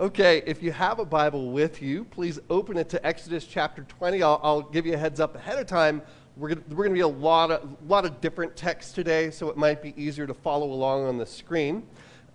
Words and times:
Okay, 0.00 0.44
if 0.46 0.62
you 0.62 0.70
have 0.70 1.00
a 1.00 1.04
Bible 1.04 1.50
with 1.50 1.82
you, 1.82 2.04
please 2.04 2.38
open 2.50 2.76
it 2.76 2.88
to 2.90 3.04
Exodus 3.04 3.44
chapter 3.44 3.82
20. 3.82 4.22
I'll, 4.22 4.38
I'll 4.44 4.62
give 4.62 4.86
you 4.86 4.94
a 4.94 4.96
heads 4.96 5.18
up 5.18 5.34
ahead 5.34 5.58
of 5.58 5.66
time. 5.66 6.02
We're 6.36 6.50
going 6.50 6.64
we're 6.70 6.86
to 6.86 6.94
be 6.94 7.00
a 7.00 7.08
lot 7.08 7.50
of, 7.50 7.76
lot 7.88 8.04
of 8.04 8.20
different 8.20 8.54
texts 8.54 8.92
today, 8.92 9.32
so 9.32 9.50
it 9.50 9.56
might 9.56 9.82
be 9.82 10.00
easier 10.00 10.24
to 10.28 10.34
follow 10.34 10.70
along 10.70 11.06
on 11.06 11.18
the 11.18 11.26
screen. 11.26 11.82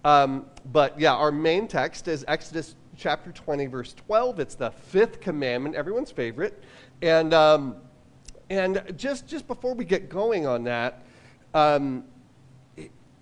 Um, 0.03 0.47
but 0.73 0.99
yeah, 0.99 1.13
our 1.13 1.31
main 1.31 1.69
text 1.69 2.09
is 2.09 2.25
Exodus 2.27 2.75
chapter 2.97 3.31
20, 3.31 3.67
verse 3.67 3.93
12. 3.93 4.41
It's 4.41 4.55
the 4.55 4.71
fifth 4.71 5.21
commandment, 5.21 5.73
everyone's 5.73 6.11
favorite. 6.11 6.61
And, 7.01 7.33
um, 7.33 7.77
and 8.49 8.93
just, 8.97 9.25
just 9.25 9.47
before 9.47 9.73
we 9.73 9.85
get 9.85 10.09
going 10.09 10.45
on 10.45 10.65
that, 10.65 11.05
um, 11.53 12.03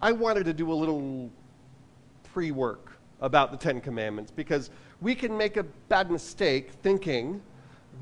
I 0.01 0.11
wanted 0.13 0.45
to 0.45 0.53
do 0.53 0.71
a 0.71 0.73
little 0.73 1.29
pre 2.33 2.49
work 2.49 2.90
about 3.21 3.51
the 3.51 3.57
Ten 3.57 3.79
Commandments 3.79 4.31
because 4.31 4.69
we 4.99 5.15
can 5.15 5.37
make 5.37 5.57
a 5.57 5.63
bad 5.63 6.11
mistake 6.11 6.71
thinking 6.81 7.41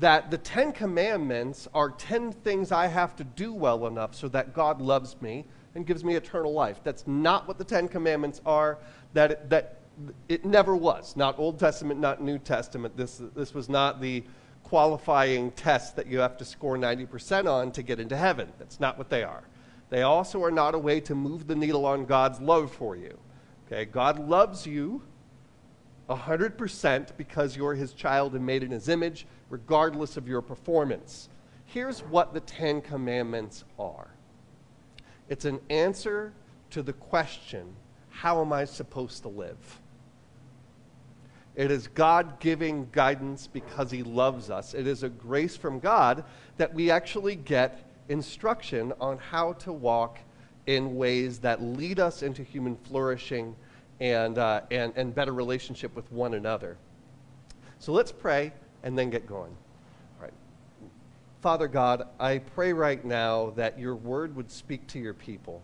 that 0.00 0.30
the 0.30 0.38
Ten 0.38 0.72
Commandments 0.72 1.68
are 1.74 1.90
10 1.90 2.32
things 2.32 2.72
I 2.72 2.86
have 2.86 3.14
to 3.16 3.24
do 3.24 3.52
well 3.52 3.86
enough 3.86 4.14
so 4.14 4.28
that 4.28 4.54
God 4.54 4.80
loves 4.80 5.20
me 5.20 5.44
and 5.74 5.86
gives 5.86 6.02
me 6.02 6.14
eternal 6.14 6.52
life. 6.52 6.80
That's 6.82 7.06
not 7.06 7.46
what 7.46 7.58
the 7.58 7.64
Ten 7.64 7.86
Commandments 7.86 8.40
are. 8.46 8.78
That, 9.12 9.30
it, 9.32 9.50
that 9.50 9.80
it 10.28 10.44
never 10.44 10.74
was. 10.74 11.16
Not 11.16 11.38
Old 11.38 11.58
Testament, 11.58 12.00
not 12.00 12.22
New 12.22 12.38
Testament. 12.38 12.96
This, 12.96 13.20
this 13.34 13.52
was 13.52 13.68
not 13.68 14.00
the 14.00 14.24
qualifying 14.64 15.50
test 15.52 15.96
that 15.96 16.06
you 16.06 16.18
have 16.20 16.36
to 16.38 16.44
score 16.44 16.76
90% 16.78 17.50
on 17.50 17.72
to 17.72 17.82
get 17.82 18.00
into 18.00 18.16
heaven. 18.16 18.48
That's 18.58 18.80
not 18.80 18.96
what 18.96 19.10
they 19.10 19.22
are. 19.22 19.42
They 19.90 20.02
also 20.02 20.42
are 20.44 20.50
not 20.52 20.74
a 20.74 20.78
way 20.78 21.00
to 21.00 21.14
move 21.14 21.46
the 21.46 21.56
needle 21.56 21.84
on 21.84 22.06
God's 22.06 22.40
love 22.40 22.72
for 22.72 22.96
you. 22.96 23.18
Okay, 23.66 23.84
God 23.84 24.18
loves 24.28 24.66
you 24.66 25.02
100% 26.10 27.16
because 27.16 27.56
you're 27.56 27.74
his 27.74 27.92
child 27.92 28.34
and 28.34 28.44
made 28.44 28.62
in 28.62 28.70
his 28.70 28.88
image, 28.88 29.26
regardless 29.48 30.16
of 30.16 30.28
your 30.28 30.42
performance. 30.42 31.28
Here's 31.64 32.00
what 32.00 32.34
the 32.34 32.40
Ten 32.40 32.80
Commandments 32.80 33.64
are 33.78 34.08
it's 35.28 35.44
an 35.44 35.60
answer 35.70 36.32
to 36.70 36.82
the 36.82 36.92
question 36.92 37.76
how 38.10 38.40
am 38.40 38.52
I 38.52 38.64
supposed 38.64 39.22
to 39.22 39.28
live? 39.28 39.80
It 41.54 41.70
is 41.70 41.86
God 41.86 42.38
giving 42.40 42.88
guidance 42.92 43.46
because 43.46 43.90
He 43.90 44.02
loves 44.02 44.50
us. 44.50 44.74
It 44.74 44.86
is 44.86 45.02
a 45.02 45.08
grace 45.08 45.56
from 45.56 45.78
God 45.78 46.24
that 46.56 46.74
we 46.74 46.90
actually 46.90 47.36
get 47.36 47.84
instruction 48.08 48.92
on 49.00 49.18
how 49.18 49.54
to 49.54 49.72
walk 49.72 50.18
in 50.66 50.96
ways 50.96 51.38
that 51.38 51.62
lead 51.62 51.98
us 51.98 52.22
into 52.22 52.42
human 52.42 52.76
flourishing 52.76 53.54
and, 54.00 54.38
uh, 54.38 54.62
and, 54.70 54.92
and 54.96 55.14
better 55.14 55.32
relationship 55.32 55.94
with 55.94 56.10
one 56.10 56.34
another. 56.34 56.76
So 57.78 57.92
let's 57.92 58.12
pray 58.12 58.52
and 58.82 58.98
then 58.98 59.10
get 59.10 59.26
going. 59.26 59.54
All 60.18 60.24
right. 60.24 60.32
Father 61.40 61.68
God, 61.68 62.08
I 62.18 62.38
pray 62.38 62.72
right 62.72 63.04
now 63.04 63.50
that 63.56 63.78
your 63.78 63.94
word 63.94 64.34
would 64.36 64.50
speak 64.50 64.86
to 64.88 64.98
your 64.98 65.14
people. 65.14 65.62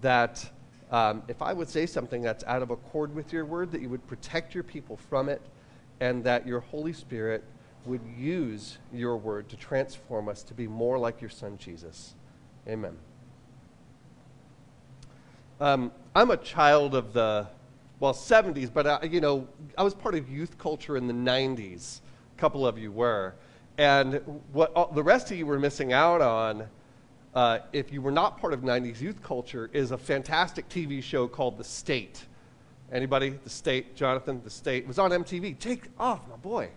That 0.00 0.48
um, 0.90 1.22
if 1.28 1.42
I 1.42 1.52
would 1.52 1.68
say 1.68 1.86
something 1.86 2.22
that's 2.22 2.42
out 2.44 2.62
of 2.62 2.70
accord 2.70 3.14
with 3.14 3.32
your 3.32 3.44
word, 3.44 3.70
that 3.72 3.80
you 3.80 3.88
would 3.88 4.06
protect 4.06 4.54
your 4.54 4.64
people 4.64 4.96
from 4.96 5.28
it, 5.28 5.40
and 6.00 6.24
that 6.24 6.46
your 6.46 6.60
Holy 6.60 6.92
Spirit 6.92 7.44
would 7.84 8.00
use 8.18 8.78
your 8.92 9.16
word 9.16 9.48
to 9.48 9.56
transform 9.56 10.28
us 10.28 10.42
to 10.42 10.54
be 10.54 10.66
more 10.66 10.98
like 10.98 11.20
your 11.20 11.30
son 11.30 11.56
Jesus. 11.58 12.14
Amen. 12.68 12.96
Um, 15.60 15.92
I'm 16.14 16.30
a 16.30 16.36
child 16.36 16.94
of 16.94 17.12
the 17.12 17.46
well, 18.00 18.14
70s, 18.14 18.72
but, 18.72 18.86
uh, 18.86 18.98
you 19.02 19.20
know, 19.20 19.46
I 19.76 19.82
was 19.82 19.94
part 19.94 20.14
of 20.14 20.28
youth 20.30 20.56
culture 20.56 20.96
in 20.96 21.06
the 21.06 21.12
90s. 21.12 22.00
A 22.34 22.40
couple 22.40 22.66
of 22.66 22.78
you 22.78 22.90
were. 22.90 23.34
And 23.76 24.22
what 24.52 24.72
all, 24.72 24.90
the 24.90 25.02
rest 25.02 25.30
of 25.30 25.36
you 25.36 25.44
were 25.44 25.58
missing 25.58 25.92
out 25.92 26.22
on, 26.22 26.66
uh, 27.34 27.58
if 27.74 27.92
you 27.92 28.00
were 28.00 28.10
not 28.10 28.40
part 28.40 28.54
of 28.54 28.62
90s 28.62 29.02
youth 29.02 29.22
culture, 29.22 29.68
is 29.74 29.90
a 29.90 29.98
fantastic 29.98 30.66
TV 30.70 31.02
show 31.02 31.28
called 31.28 31.58
The 31.58 31.64
State. 31.64 32.24
Anybody? 32.90 33.38
The 33.44 33.50
State? 33.50 33.94
Jonathan? 33.94 34.40
The 34.42 34.50
State? 34.50 34.84
It 34.84 34.88
was 34.88 34.98
on 34.98 35.10
MTV. 35.10 35.58
Take 35.58 35.84
off, 35.98 36.26
my 36.26 36.36
boy. 36.36 36.70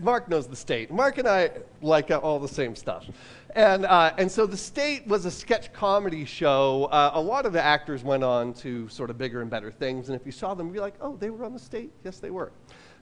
Mark 0.00 0.28
knows 0.28 0.46
the 0.46 0.56
state. 0.56 0.90
Mark 0.90 1.18
and 1.18 1.28
I 1.28 1.50
like 1.82 2.10
all 2.10 2.38
the 2.38 2.48
same 2.48 2.76
stuff. 2.76 3.06
And, 3.54 3.86
uh, 3.86 4.12
and 4.18 4.30
so 4.30 4.46
the 4.46 4.56
state 4.56 5.06
was 5.06 5.24
a 5.24 5.30
sketch 5.30 5.72
comedy 5.72 6.24
show. 6.24 6.88
Uh, 6.90 7.12
a 7.14 7.20
lot 7.20 7.46
of 7.46 7.52
the 7.52 7.62
actors 7.62 8.02
went 8.02 8.24
on 8.24 8.52
to 8.54 8.88
sort 8.88 9.10
of 9.10 9.18
bigger 9.18 9.42
and 9.42 9.50
better 9.50 9.70
things. 9.70 10.08
And 10.08 10.20
if 10.20 10.26
you 10.26 10.32
saw 10.32 10.54
them, 10.54 10.66
you'd 10.66 10.74
be 10.74 10.80
like, 10.80 10.94
oh, 11.00 11.16
they 11.16 11.30
were 11.30 11.44
on 11.44 11.52
the 11.52 11.58
state? 11.58 11.92
Yes, 12.04 12.18
they 12.18 12.30
were. 12.30 12.52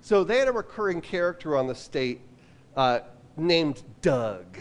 So 0.03 0.25
they 0.25 0.39
had 0.39 0.49
a 0.49 0.53
recurring 0.53 1.01
character 1.01 1.57
on 1.57 1.67
the 1.67 1.75
state 1.75 2.21
uh, 2.77 3.01
named 3.37 3.83
Doug. 4.03 4.59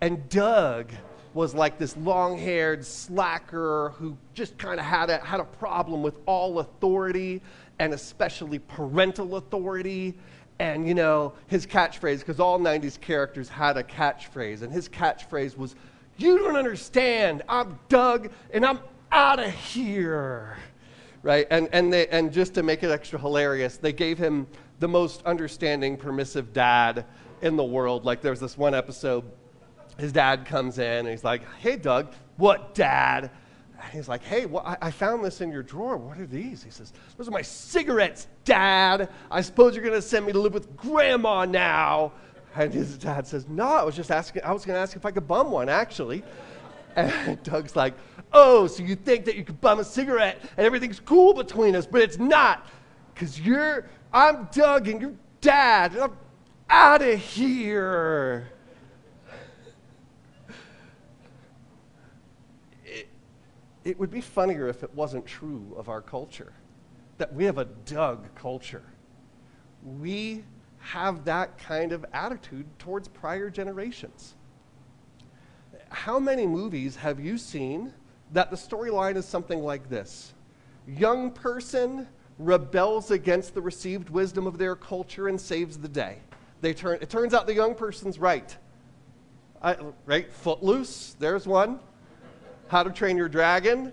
And 0.00 0.26
Doug 0.28 0.92
was 1.34 1.54
like 1.54 1.78
this 1.78 1.96
long 1.98 2.38
haired 2.38 2.84
slacker 2.84 3.92
who 3.98 4.16
just 4.32 4.56
kind 4.56 4.80
of 4.80 4.86
had 4.86 5.10
a, 5.10 5.18
had 5.18 5.38
a 5.38 5.44
problem 5.44 6.02
with 6.02 6.18
all 6.24 6.60
authority 6.60 7.42
and 7.78 7.92
especially 7.92 8.58
parental 8.58 9.36
authority 9.36 10.14
and 10.58 10.86
you 10.86 10.94
know 10.94 11.34
his 11.46 11.66
catchphrase 11.66 12.20
because 12.20 12.40
all 12.40 12.58
90s 12.58 13.00
characters 13.00 13.48
had 13.48 13.76
a 13.76 13.82
catchphrase 13.82 14.62
and 14.62 14.72
his 14.72 14.88
catchphrase 14.88 15.56
was 15.56 15.74
you 16.18 16.38
don't 16.38 16.56
understand. 16.56 17.42
I'm 17.48 17.78
doug 17.88 18.30
and 18.52 18.64
i'm 18.64 18.80
out 19.12 19.38
of 19.38 19.52
here. 19.52 20.56
Right? 21.22 21.46
And, 21.50 21.68
and, 21.72 21.92
they, 21.92 22.06
and 22.08 22.32
just 22.32 22.54
to 22.54 22.62
make 22.62 22.82
it 22.82 22.90
extra 22.90 23.18
hilarious 23.18 23.76
they 23.76 23.92
gave 23.92 24.18
him 24.18 24.46
the 24.78 24.88
most 24.88 25.22
understanding 25.24 25.96
permissive 25.96 26.52
dad 26.52 27.04
in 27.42 27.56
the 27.56 27.64
world. 27.64 28.04
Like 28.04 28.22
there's 28.22 28.40
this 28.40 28.56
one 28.56 28.74
episode 28.74 29.24
his 29.98 30.12
dad 30.12 30.44
comes 30.44 30.78
in 30.78 30.98
and 31.06 31.08
he's 31.08 31.24
like 31.24 31.42
hey 31.58 31.76
doug 31.76 32.12
what 32.36 32.74
dad 32.74 33.30
he's 33.92 34.08
like, 34.08 34.22
hey, 34.22 34.46
well, 34.46 34.62
I, 34.66 34.76
I, 34.82 34.90
found 34.90 35.24
this 35.24 35.40
in 35.40 35.50
your 35.50 35.62
drawer. 35.62 35.96
What 35.96 36.18
are 36.18 36.26
these? 36.26 36.62
He 36.62 36.70
says, 36.70 36.92
those 37.16 37.28
are 37.28 37.32
my 37.32 37.42
cigarettes, 37.42 38.26
Dad. 38.44 39.08
I 39.30 39.40
suppose 39.40 39.74
you're 39.74 39.84
going 39.84 39.94
to 39.94 40.02
send 40.02 40.26
me 40.26 40.32
to 40.32 40.40
live 40.40 40.54
with 40.54 40.76
Grandma 40.76 41.44
now. 41.44 42.12
And 42.54 42.72
his 42.72 42.96
dad 42.96 43.26
says, 43.26 43.46
no, 43.48 43.66
I 43.66 43.82
was 43.82 43.94
just 43.94 44.10
asking, 44.10 44.42
I 44.42 44.52
was 44.52 44.64
going 44.64 44.76
to 44.76 44.80
ask 44.80 44.96
if 44.96 45.04
I 45.04 45.10
could 45.10 45.28
bum 45.28 45.50
one, 45.50 45.68
actually. 45.68 46.24
And 46.96 47.42
Doug's 47.44 47.76
like, 47.76 47.94
oh, 48.32 48.66
so 48.66 48.82
you 48.82 48.96
think 48.96 49.26
that 49.26 49.36
you 49.36 49.44
could 49.44 49.60
bum 49.60 49.78
a 49.78 49.84
cigarette 49.84 50.38
and 50.56 50.66
everything's 50.66 51.00
cool 51.00 51.34
between 51.34 51.76
us, 51.76 51.86
but 51.86 52.00
it's 52.00 52.18
not. 52.18 52.66
Because 53.12 53.38
you're, 53.38 53.86
I'm 54.12 54.48
Doug 54.52 54.88
and 54.88 55.00
you're 55.00 55.14
Dad. 55.42 55.92
And 55.92 56.04
I'm 56.04 56.16
out 56.70 57.02
of 57.02 57.18
here. 57.18 58.48
It 63.86 63.96
would 64.00 64.10
be 64.10 64.20
funnier 64.20 64.66
if 64.66 64.82
it 64.82 64.92
wasn't 64.94 65.24
true 65.24 65.72
of 65.76 65.88
our 65.88 66.02
culture 66.02 66.52
that 67.18 67.32
we 67.32 67.44
have 67.44 67.56
a 67.56 67.64
Doug 67.64 68.26
culture. 68.34 68.82
We 69.82 70.44
have 70.78 71.24
that 71.26 71.56
kind 71.56 71.92
of 71.92 72.04
attitude 72.12 72.66
towards 72.80 73.06
prior 73.06 73.48
generations. 73.48 74.34
How 75.88 76.18
many 76.18 76.46
movies 76.46 76.96
have 76.96 77.20
you 77.20 77.38
seen 77.38 77.94
that 78.32 78.50
the 78.50 78.56
storyline 78.56 79.14
is 79.14 79.24
something 79.24 79.60
like 79.60 79.88
this? 79.88 80.34
Young 80.88 81.30
person 81.30 82.08
rebels 82.40 83.12
against 83.12 83.54
the 83.54 83.62
received 83.62 84.10
wisdom 84.10 84.48
of 84.48 84.58
their 84.58 84.74
culture 84.74 85.28
and 85.28 85.40
saves 85.40 85.78
the 85.78 85.88
day. 85.88 86.18
They 86.60 86.74
turn, 86.74 86.98
it 87.00 87.08
turns 87.08 87.34
out 87.34 87.46
the 87.46 87.54
young 87.54 87.76
person's 87.76 88.18
right. 88.18 88.54
I, 89.62 89.76
right? 90.04 90.30
Footloose, 90.32 91.14
there's 91.20 91.46
one. 91.46 91.78
How 92.68 92.82
to 92.82 92.90
Train 92.90 93.16
Your 93.16 93.28
Dragon, 93.28 93.92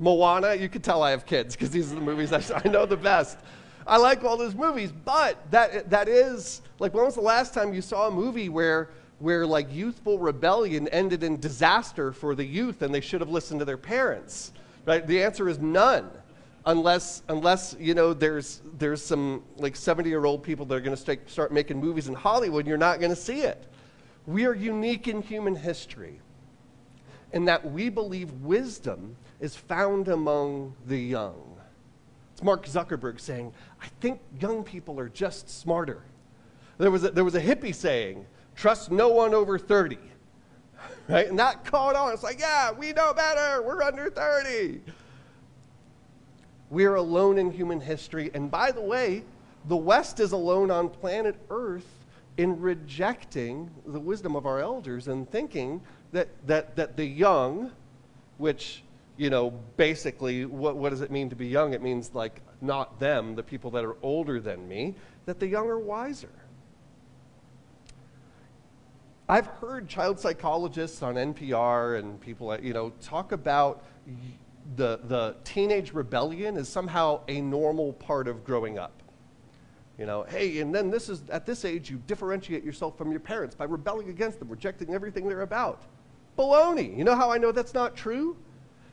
Moana. 0.00 0.54
You 0.54 0.68
could 0.68 0.82
tell 0.82 1.02
I 1.02 1.10
have 1.10 1.26
kids 1.26 1.54
because 1.54 1.70
these 1.70 1.92
are 1.92 1.94
the 1.94 2.00
movies 2.00 2.32
I, 2.32 2.42
I 2.64 2.68
know 2.68 2.86
the 2.86 2.96
best. 2.96 3.38
I 3.86 3.96
like 3.96 4.24
all 4.24 4.36
those 4.36 4.54
movies, 4.54 4.92
but 4.92 5.38
that, 5.50 5.90
that 5.90 6.08
is, 6.08 6.62
like, 6.78 6.94
when 6.94 7.04
was 7.04 7.14
the 7.14 7.20
last 7.20 7.54
time 7.54 7.72
you 7.72 7.82
saw 7.82 8.08
a 8.08 8.10
movie 8.10 8.48
where, 8.48 8.90
where, 9.18 9.46
like, 9.46 9.72
youthful 9.72 10.18
rebellion 10.18 10.88
ended 10.88 11.22
in 11.22 11.38
disaster 11.38 12.12
for 12.12 12.34
the 12.34 12.44
youth 12.44 12.82
and 12.82 12.94
they 12.94 13.00
should 13.00 13.20
have 13.20 13.30
listened 13.30 13.60
to 13.60 13.64
their 13.64 13.76
parents? 13.76 14.52
Right? 14.86 15.06
The 15.06 15.22
answer 15.22 15.48
is 15.48 15.58
none. 15.58 16.10
Unless, 16.66 17.22
unless 17.28 17.74
you 17.80 17.94
know, 17.94 18.12
there's, 18.12 18.60
there's 18.78 19.02
some, 19.02 19.42
like, 19.56 19.76
70 19.76 20.08
year 20.10 20.24
old 20.24 20.42
people 20.42 20.66
that 20.66 20.74
are 20.74 20.80
going 20.80 20.96
to 20.96 21.18
start 21.26 21.52
making 21.52 21.80
movies 21.80 22.08
in 22.08 22.14
Hollywood, 22.14 22.66
you're 22.66 22.78
not 22.78 23.00
going 23.00 23.10
to 23.10 23.16
see 23.16 23.40
it. 23.40 23.66
We 24.26 24.44
are 24.44 24.54
unique 24.54 25.08
in 25.08 25.22
human 25.22 25.56
history 25.56 26.20
in 27.32 27.44
that 27.46 27.70
we 27.70 27.88
believe 27.88 28.32
wisdom 28.42 29.16
is 29.40 29.56
found 29.56 30.08
among 30.08 30.74
the 30.86 30.98
young. 30.98 31.56
It's 32.32 32.42
Mark 32.42 32.66
Zuckerberg 32.66 33.20
saying, 33.20 33.52
I 33.82 33.86
think 34.00 34.20
young 34.40 34.64
people 34.64 34.98
are 34.98 35.08
just 35.08 35.48
smarter. 35.48 36.02
There 36.78 36.90
was 36.90 37.04
a, 37.04 37.10
there 37.10 37.24
was 37.24 37.34
a 37.34 37.40
hippie 37.40 37.74
saying, 37.74 38.26
trust 38.56 38.90
no 38.90 39.08
one 39.08 39.34
over 39.34 39.58
30. 39.58 39.98
Right? 41.08 41.28
And 41.28 41.38
that 41.40 41.64
caught 41.64 41.96
on. 41.96 42.12
It's 42.12 42.22
like, 42.22 42.38
yeah, 42.38 42.70
we 42.70 42.92
know 42.92 43.12
better. 43.12 43.62
We're 43.62 43.82
under 43.82 44.10
30. 44.10 44.80
We 46.70 46.84
are 46.84 46.94
alone 46.94 47.36
in 47.36 47.50
human 47.50 47.80
history. 47.80 48.30
And 48.32 48.48
by 48.48 48.70
the 48.70 48.80
way, 48.80 49.24
the 49.66 49.76
West 49.76 50.20
is 50.20 50.30
alone 50.30 50.70
on 50.70 50.88
planet 50.88 51.34
Earth 51.50 52.06
in 52.36 52.60
rejecting 52.60 53.70
the 53.86 53.98
wisdom 53.98 54.36
of 54.36 54.46
our 54.46 54.60
elders 54.60 55.08
and 55.08 55.28
thinking 55.30 55.82
that, 56.12 56.28
that, 56.46 56.76
that 56.76 56.96
the 56.96 57.04
young, 57.04 57.72
which, 58.38 58.82
you 59.16 59.30
know, 59.30 59.50
basically, 59.76 60.44
what, 60.44 60.76
what 60.76 60.90
does 60.90 61.00
it 61.00 61.10
mean 61.10 61.30
to 61.30 61.36
be 61.36 61.46
young? 61.46 61.74
It 61.74 61.82
means 61.82 62.14
like 62.14 62.40
not 62.60 62.98
them, 62.98 63.34
the 63.34 63.42
people 63.42 63.70
that 63.72 63.84
are 63.84 63.96
older 64.02 64.40
than 64.40 64.68
me, 64.68 64.94
that 65.26 65.40
the 65.40 65.46
young 65.46 65.68
are 65.68 65.78
wiser. 65.78 66.30
I've 69.28 69.46
heard 69.46 69.88
child 69.88 70.18
psychologists 70.18 71.02
on 71.02 71.14
NPR 71.14 72.00
and 72.00 72.20
people, 72.20 72.58
you 72.60 72.72
know, 72.72 72.90
talk 73.00 73.30
about 73.30 73.84
the, 74.74 75.00
the 75.04 75.36
teenage 75.44 75.92
rebellion 75.92 76.56
as 76.56 76.68
somehow 76.68 77.20
a 77.28 77.40
normal 77.40 77.92
part 77.92 78.26
of 78.26 78.44
growing 78.44 78.78
up. 78.78 79.02
You 79.98 80.06
know, 80.06 80.24
hey, 80.24 80.60
and 80.60 80.74
then 80.74 80.90
this 80.90 81.08
is 81.08 81.22
at 81.28 81.44
this 81.44 81.64
age 81.64 81.90
you 81.90 82.00
differentiate 82.06 82.64
yourself 82.64 82.96
from 82.96 83.10
your 83.10 83.20
parents 83.20 83.54
by 83.54 83.64
rebelling 83.64 84.08
against 84.08 84.38
them, 84.38 84.48
rejecting 84.48 84.94
everything 84.94 85.28
they're 85.28 85.42
about. 85.42 85.82
Baloney. 86.40 86.96
You 86.96 87.04
know 87.04 87.14
how 87.14 87.30
I 87.30 87.36
know 87.36 87.52
that's 87.52 87.74
not 87.74 87.94
true? 87.94 88.36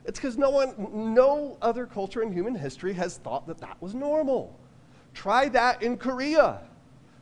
It's 0.03 0.19
because 0.19 0.37
no 0.37 0.49
one, 0.49 1.13
no 1.13 1.57
other 1.61 1.85
culture 1.85 2.21
in 2.21 2.31
human 2.31 2.55
history 2.55 2.93
has 2.93 3.17
thought 3.17 3.47
that 3.47 3.59
that 3.59 3.81
was 3.81 3.93
normal. 3.93 4.59
Try 5.13 5.47
that 5.49 5.81
in 5.81 5.97
Korea. 5.97 6.59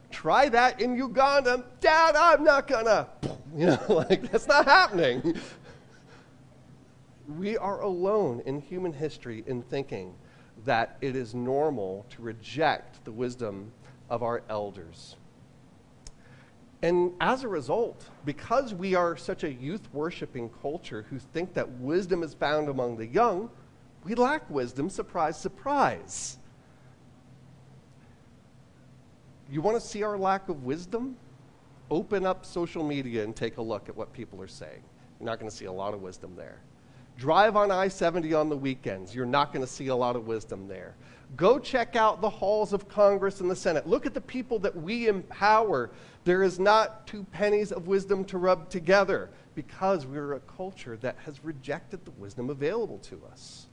Try 0.10 0.50
that 0.50 0.82
in 0.82 0.96
Uganda. 0.96 1.66
Dad, 1.80 2.16
I'm 2.16 2.44
not 2.44 2.68
gonna. 2.68 3.08
You 3.56 3.68
know, 3.68 3.86
like, 4.10 4.30
that's 4.30 4.48
not 4.48 4.66
happening. 4.66 5.36
We 7.40 7.58
are 7.58 7.82
alone 7.82 8.44
in 8.46 8.60
human 8.60 8.94
history 8.94 9.44
in 9.48 9.64
thinking 9.64 10.14
that 10.66 10.98
it 11.02 11.16
is 11.16 11.34
normal 11.34 12.06
to 12.12 12.22
reject 12.22 13.04
the 13.04 13.12
wisdom 13.12 13.72
of 14.10 14.22
our 14.22 14.44
elders. 14.48 15.16
And 16.82 17.14
as 17.22 17.44
a 17.44 17.48
result, 17.48 18.10
because 18.26 18.74
we 18.74 18.96
are 18.96 19.18
such 19.18 19.44
a 19.44 19.52
youth 19.52 19.82
worshiping 19.94 20.50
culture 20.62 21.06
who 21.10 21.20
think 21.20 21.54
that 21.54 21.70
wisdom 21.80 22.22
is 22.22 22.34
found 22.34 22.70
among 22.70 22.98
the 22.98 23.08
young, 23.08 23.50
we 24.04 24.14
lack 24.14 24.50
wisdom. 24.50 24.90
Surprise, 24.90 25.40
surprise. 25.40 26.38
You 29.50 29.62
want 29.62 29.80
to 29.80 29.86
see 29.86 30.04
our 30.04 30.18
lack 30.18 30.50
of 30.50 30.64
wisdom? 30.64 31.16
Open 31.90 32.26
up 32.26 32.46
social 32.46 32.84
media 32.84 33.24
and 33.24 33.36
take 33.36 33.58
a 33.58 33.62
look 33.62 33.90
at 33.90 33.96
what 33.96 34.12
people 34.12 34.42
are 34.42 34.48
saying. 34.48 34.84
You're 35.20 35.28
not 35.28 35.40
going 35.40 35.50
to 35.50 35.56
see 35.56 35.66
a 35.66 35.72
lot 35.72 35.94
of 35.94 36.02
wisdom 36.02 36.36
there. 36.36 36.60
Drive 37.18 37.56
on 37.56 37.72
I 37.72 37.88
70 37.88 38.34
on 38.34 38.50
the 38.50 38.58
weekends. 38.58 39.16
You're 39.16 39.26
not 39.26 39.54
going 39.54 39.66
to 39.66 39.72
see 39.72 39.88
a 39.88 39.96
lot 39.96 40.16
of 40.16 40.28
wisdom 40.28 40.68
there. 40.68 40.96
Go 41.38 41.60
check 41.60 41.96
out 41.96 42.22
the 42.22 42.30
halls 42.30 42.74
of 42.74 42.88
Congress 42.88 43.40
and 43.40 43.50
the 43.50 43.56
Senate. 43.56 43.88
Look 43.88 44.06
at 44.06 44.14
the 44.14 44.22
people 44.22 44.60
that 44.60 44.76
we 44.76 45.08
empower. 45.08 45.92
There 46.26 46.42
is 46.42 46.60
not 46.60 47.08
two 47.08 47.24
pennies 47.32 47.72
of 47.72 47.88
wisdom 47.88 48.26
to 48.26 48.38
rub 48.38 48.70
together 48.70 49.30
because 49.54 50.06
we're 50.06 50.34
a 50.34 50.40
culture 50.42 50.98
that 50.98 51.16
has 51.24 51.44
rejected 51.44 52.04
the 52.04 52.12
wisdom 52.12 52.50
available 52.50 52.98
to 53.00 53.22
us. 53.32 53.68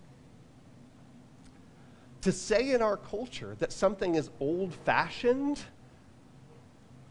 To 2.20 2.30
say 2.30 2.70
in 2.70 2.82
our 2.82 2.98
culture 2.98 3.56
that 3.58 3.72
something 3.72 4.14
is 4.14 4.30
old 4.38 4.74
fashioned, 4.84 5.60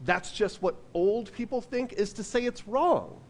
that's 0.04 0.32
just 0.32 0.62
what 0.62 0.76
old 0.94 1.32
people 1.32 1.60
think, 1.60 1.92
is 1.94 2.12
to 2.14 2.24
say 2.24 2.44
it's 2.44 2.66
wrong. 2.66 3.20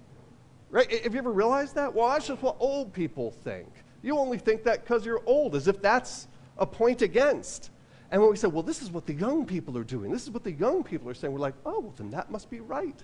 Right? 0.70 1.02
Have 1.02 1.14
you 1.14 1.18
ever 1.18 1.32
realized 1.32 1.74
that? 1.74 1.92
Well, 1.92 2.08
that's 2.10 2.28
just 2.28 2.42
what 2.42 2.56
old 2.60 2.92
people 2.92 3.30
think. 3.30 3.68
You 4.02 4.18
only 4.18 4.38
think 4.38 4.64
that 4.64 4.84
because 4.84 5.04
you're 5.06 5.22
old, 5.26 5.54
as 5.54 5.66
if 5.66 5.80
that's 5.80 6.28
a 6.58 6.66
point 6.66 7.02
against. 7.02 7.70
And 8.12 8.20
when 8.20 8.30
we 8.30 8.36
say, 8.36 8.46
well, 8.46 8.62
this 8.62 8.82
is 8.82 8.90
what 8.90 9.06
the 9.06 9.14
young 9.14 9.46
people 9.46 9.76
are 9.78 9.84
doing, 9.84 10.12
this 10.12 10.22
is 10.22 10.30
what 10.30 10.44
the 10.44 10.52
young 10.52 10.84
people 10.84 11.08
are 11.08 11.14
saying, 11.14 11.32
we're 11.32 11.40
like, 11.40 11.54
oh, 11.64 11.80
well, 11.80 11.94
then 11.96 12.10
that 12.10 12.30
must 12.30 12.50
be 12.50 12.60
right. 12.60 13.02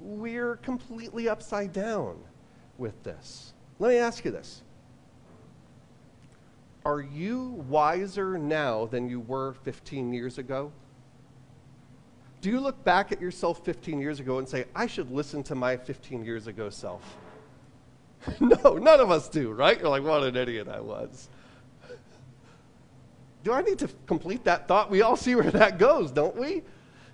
We're 0.00 0.56
completely 0.56 1.30
upside 1.30 1.72
down 1.72 2.18
with 2.76 3.02
this. 3.02 3.54
Let 3.78 3.88
me 3.88 3.96
ask 3.96 4.24
you 4.24 4.30
this 4.30 4.62
are 6.84 7.00
you 7.00 7.64
wiser 7.68 8.38
now 8.38 8.86
than 8.86 9.08
you 9.08 9.20
were 9.20 9.54
15 9.64 10.12
years 10.12 10.38
ago? 10.38 10.72
Do 12.40 12.50
you 12.50 12.60
look 12.60 12.84
back 12.84 13.12
at 13.12 13.20
yourself 13.20 13.64
15 13.64 14.00
years 14.00 14.20
ago 14.20 14.38
and 14.38 14.48
say, 14.48 14.66
I 14.74 14.86
should 14.86 15.10
listen 15.10 15.42
to 15.44 15.54
my 15.54 15.76
15 15.76 16.24
years 16.24 16.46
ago 16.46 16.70
self? 16.70 17.16
no, 18.40 18.74
none 18.74 19.00
of 19.00 19.10
us 19.10 19.28
do, 19.28 19.52
right? 19.52 19.78
You're 19.78 19.88
like, 19.88 20.04
what 20.04 20.22
an 20.22 20.36
idiot 20.36 20.68
I 20.68 20.80
was. 20.80 21.28
Do 23.48 23.54
I 23.54 23.62
need 23.62 23.78
to 23.78 23.88
complete 24.06 24.44
that 24.44 24.68
thought? 24.68 24.90
We 24.90 25.00
all 25.00 25.16
see 25.16 25.34
where 25.34 25.50
that 25.52 25.78
goes, 25.78 26.10
don't 26.10 26.36
we? 26.36 26.62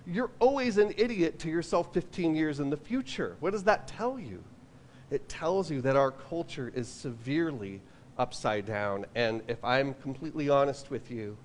You're 0.05 0.31
always 0.39 0.77
an 0.77 0.93
idiot 0.97 1.39
to 1.39 1.49
yourself 1.49 1.93
15 1.93 2.35
years 2.35 2.59
in 2.59 2.69
the 2.69 2.75
future. 2.75 3.37
What 3.39 3.53
does 3.53 3.63
that 3.63 3.87
tell 3.87 4.19
you? 4.19 4.43
It 5.09 5.29
tells 5.29 5.71
you 5.71 5.79
that 5.81 5.95
our 5.95 6.11
culture 6.11 6.73
is 6.75 6.89
severely 6.89 7.79
upside 8.17 8.65
down. 8.65 9.05
And 9.15 9.43
if 9.47 9.63
I'm 9.63 9.93
completely 9.93 10.49
honest 10.49 10.91
with 10.91 11.09
you, 11.09 11.37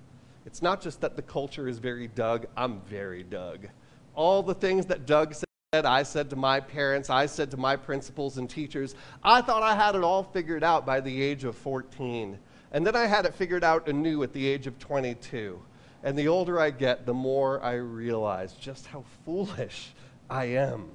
it's 0.45 0.61
not 0.61 0.81
just 0.81 0.99
that 0.99 1.15
the 1.15 1.21
culture 1.21 1.69
is 1.69 1.79
very 1.79 2.09
Doug, 2.09 2.47
I'm 2.57 2.81
very 2.81 3.23
Doug. 3.23 3.69
All 4.13 4.43
the 4.43 4.55
things 4.55 4.87
that 4.87 5.05
Doug 5.05 5.35
said, 5.35 5.85
I 5.85 6.03
said 6.03 6.29
to 6.31 6.35
my 6.35 6.59
parents, 6.59 7.09
I 7.09 7.27
said 7.27 7.49
to 7.51 7.57
my 7.57 7.77
principals 7.77 8.37
and 8.37 8.49
teachers, 8.49 8.93
I 9.23 9.41
thought 9.41 9.63
I 9.63 9.73
had 9.73 9.95
it 9.95 10.03
all 10.03 10.23
figured 10.23 10.65
out 10.65 10.85
by 10.85 10.99
the 10.99 11.21
age 11.21 11.45
of 11.45 11.55
14. 11.55 12.37
And 12.71 12.85
then 12.85 12.95
I 12.95 13.05
had 13.05 13.25
it 13.25 13.33
figured 13.33 13.63
out 13.63 13.87
anew 13.87 14.23
at 14.23 14.33
the 14.33 14.47
age 14.47 14.67
of 14.67 14.79
22. 14.79 15.61
And 16.03 16.17
the 16.17 16.27
older 16.27 16.59
I 16.59 16.71
get, 16.71 17.05
the 17.05 17.13
more 17.13 17.61
I 17.63 17.73
realize 17.73 18.53
just 18.53 18.87
how 18.87 19.03
foolish 19.25 19.93
I 20.29 20.45
am. 20.45 20.89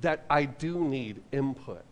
That 0.00 0.24
I 0.30 0.44
do 0.46 0.84
need 0.84 1.22
input, 1.32 1.84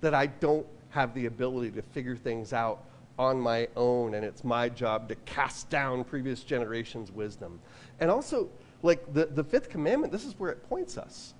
that 0.00 0.14
I 0.14 0.26
don't 0.26 0.66
have 0.90 1.14
the 1.14 1.26
ability 1.26 1.72
to 1.72 1.82
figure 1.82 2.16
things 2.16 2.52
out 2.52 2.84
on 3.18 3.40
my 3.40 3.68
own, 3.76 4.14
and 4.14 4.24
it's 4.24 4.44
my 4.44 4.68
job 4.68 5.08
to 5.08 5.14
cast 5.26 5.70
down 5.70 6.04
previous 6.04 6.42
generations' 6.42 7.12
wisdom. 7.12 7.60
And 8.00 8.10
also, 8.10 8.48
like 8.82 9.12
the, 9.12 9.26
the 9.26 9.44
fifth 9.44 9.70
commandment, 9.70 10.12
this 10.12 10.24
is 10.24 10.38
where 10.38 10.50
it 10.50 10.68
points 10.68 10.98
us. 10.98 11.34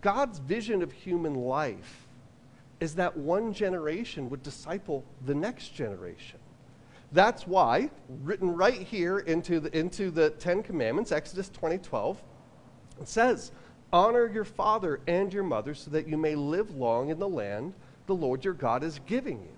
God's 0.00 0.38
vision 0.38 0.82
of 0.82 0.92
human 0.92 1.34
life 1.34 2.01
is 2.82 2.96
that 2.96 3.16
one 3.16 3.52
generation 3.52 4.28
would 4.28 4.42
disciple 4.42 5.04
the 5.24 5.34
next 5.34 5.72
generation. 5.72 6.40
That's 7.12 7.46
why, 7.46 7.88
written 8.24 8.56
right 8.56 8.82
here 8.82 9.20
into 9.20 9.60
the, 9.60 9.78
into 9.78 10.10
the 10.10 10.30
Ten 10.30 10.64
Commandments, 10.64 11.12
Exodus 11.12 11.48
20 11.50 11.78
12, 11.78 12.20
it 13.00 13.06
says, 13.06 13.52
Honor 13.92 14.26
your 14.26 14.44
father 14.44 14.98
and 15.06 15.32
your 15.32 15.44
mother 15.44 15.74
so 15.74 15.92
that 15.92 16.08
you 16.08 16.16
may 16.16 16.34
live 16.34 16.74
long 16.74 17.10
in 17.10 17.20
the 17.20 17.28
land 17.28 17.72
the 18.06 18.16
Lord 18.16 18.44
your 18.44 18.54
God 18.54 18.82
is 18.82 18.98
giving 19.06 19.40
you. 19.40 19.54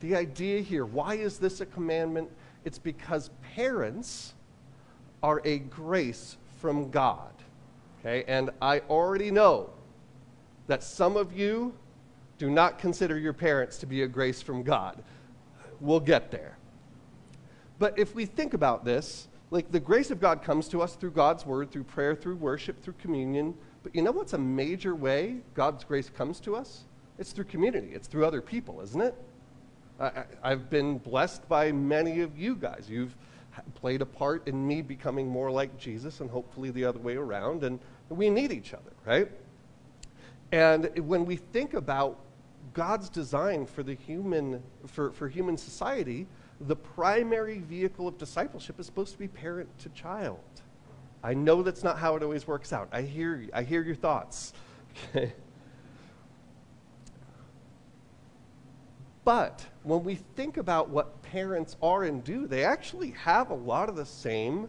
The 0.00 0.16
idea 0.16 0.62
here, 0.62 0.86
why 0.86 1.16
is 1.16 1.36
this 1.36 1.60
a 1.60 1.66
commandment? 1.66 2.30
It's 2.64 2.78
because 2.78 3.28
parents 3.54 4.32
are 5.22 5.42
a 5.44 5.58
grace 5.58 6.38
from 6.62 6.90
God. 6.90 7.34
Okay? 8.00 8.24
And 8.26 8.48
I 8.62 8.78
already 8.88 9.30
know 9.30 9.68
that 10.66 10.82
some 10.82 11.18
of 11.18 11.36
you 11.36 11.74
do 12.38 12.50
not 12.50 12.78
consider 12.78 13.18
your 13.18 13.32
parents 13.32 13.78
to 13.78 13.86
be 13.86 14.02
a 14.02 14.08
grace 14.08 14.40
from 14.40 14.62
God. 14.62 15.02
We'll 15.80 16.00
get 16.00 16.30
there. 16.30 16.56
But 17.78 17.98
if 17.98 18.14
we 18.14 18.26
think 18.26 18.54
about 18.54 18.84
this, 18.84 19.28
like 19.50 19.70
the 19.70 19.80
grace 19.80 20.10
of 20.10 20.20
God 20.20 20.42
comes 20.42 20.68
to 20.68 20.82
us 20.82 20.94
through 20.94 21.12
God's 21.12 21.46
word, 21.46 21.70
through 21.70 21.84
prayer, 21.84 22.14
through 22.14 22.36
worship, 22.36 22.82
through 22.82 22.94
communion. 22.94 23.54
But 23.82 23.94
you 23.94 24.02
know 24.02 24.12
what's 24.12 24.32
a 24.32 24.38
major 24.38 24.94
way 24.94 25.38
God's 25.54 25.84
grace 25.84 26.10
comes 26.10 26.40
to 26.40 26.56
us? 26.56 26.84
It's 27.18 27.32
through 27.32 27.44
community, 27.44 27.90
it's 27.92 28.06
through 28.06 28.26
other 28.26 28.40
people, 28.40 28.80
isn't 28.80 29.00
it? 29.00 29.14
I, 30.00 30.24
have 30.44 30.70
been 30.70 30.98
blessed 30.98 31.48
by 31.48 31.72
many 31.72 32.20
of 32.20 32.38
you 32.38 32.54
guys. 32.54 32.86
You've 32.88 33.16
played 33.74 34.00
a 34.00 34.06
part 34.06 34.46
in 34.46 34.64
me 34.64 34.80
becoming 34.82 35.26
more 35.26 35.50
like 35.50 35.76
Jesus 35.76 36.20
and 36.20 36.30
hopefully 36.30 36.70
the 36.70 36.84
other 36.84 37.00
way 37.00 37.16
around, 37.16 37.64
and 37.64 37.80
we 38.08 38.30
need 38.30 38.52
each 38.52 38.74
other, 38.74 38.92
right? 39.04 39.28
And 40.52 40.90
when 41.08 41.24
we 41.24 41.36
think 41.36 41.74
about 41.74 42.20
God's 42.78 43.08
design 43.08 43.66
for 43.66 43.82
the 43.82 43.94
human 43.94 44.62
for, 44.86 45.10
for 45.10 45.28
human 45.28 45.56
society, 45.56 46.28
the 46.60 46.76
primary 46.76 47.58
vehicle 47.58 48.06
of 48.06 48.18
discipleship 48.18 48.78
is 48.78 48.86
supposed 48.86 49.10
to 49.14 49.18
be 49.18 49.26
parent 49.26 49.68
to 49.80 49.88
child. 49.88 50.38
I 51.24 51.34
know 51.34 51.64
that's 51.64 51.82
not 51.82 51.98
how 51.98 52.14
it 52.14 52.22
always 52.22 52.46
works 52.46 52.72
out. 52.72 52.88
I 52.92 53.02
hear 53.02 53.48
I 53.52 53.64
hear 53.64 53.82
your 53.82 53.96
thoughts. 53.96 54.52
Okay. 55.10 55.32
But 59.24 59.66
when 59.82 60.04
we 60.04 60.14
think 60.36 60.56
about 60.56 60.88
what 60.88 61.20
parents 61.22 61.76
are 61.82 62.04
and 62.04 62.22
do, 62.22 62.46
they 62.46 62.64
actually 62.64 63.10
have 63.10 63.50
a 63.50 63.54
lot 63.54 63.88
of 63.88 63.96
the 63.96 64.06
same, 64.06 64.68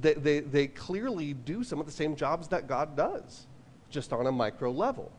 they, 0.00 0.14
they, 0.14 0.40
they 0.40 0.66
clearly 0.66 1.34
do 1.34 1.62
some 1.62 1.78
of 1.78 1.84
the 1.84 1.92
same 1.92 2.16
jobs 2.16 2.48
that 2.48 2.66
God 2.66 2.96
does, 2.96 3.46
just 3.90 4.14
on 4.14 4.26
a 4.26 4.32
micro 4.32 4.70
level. 4.70 5.12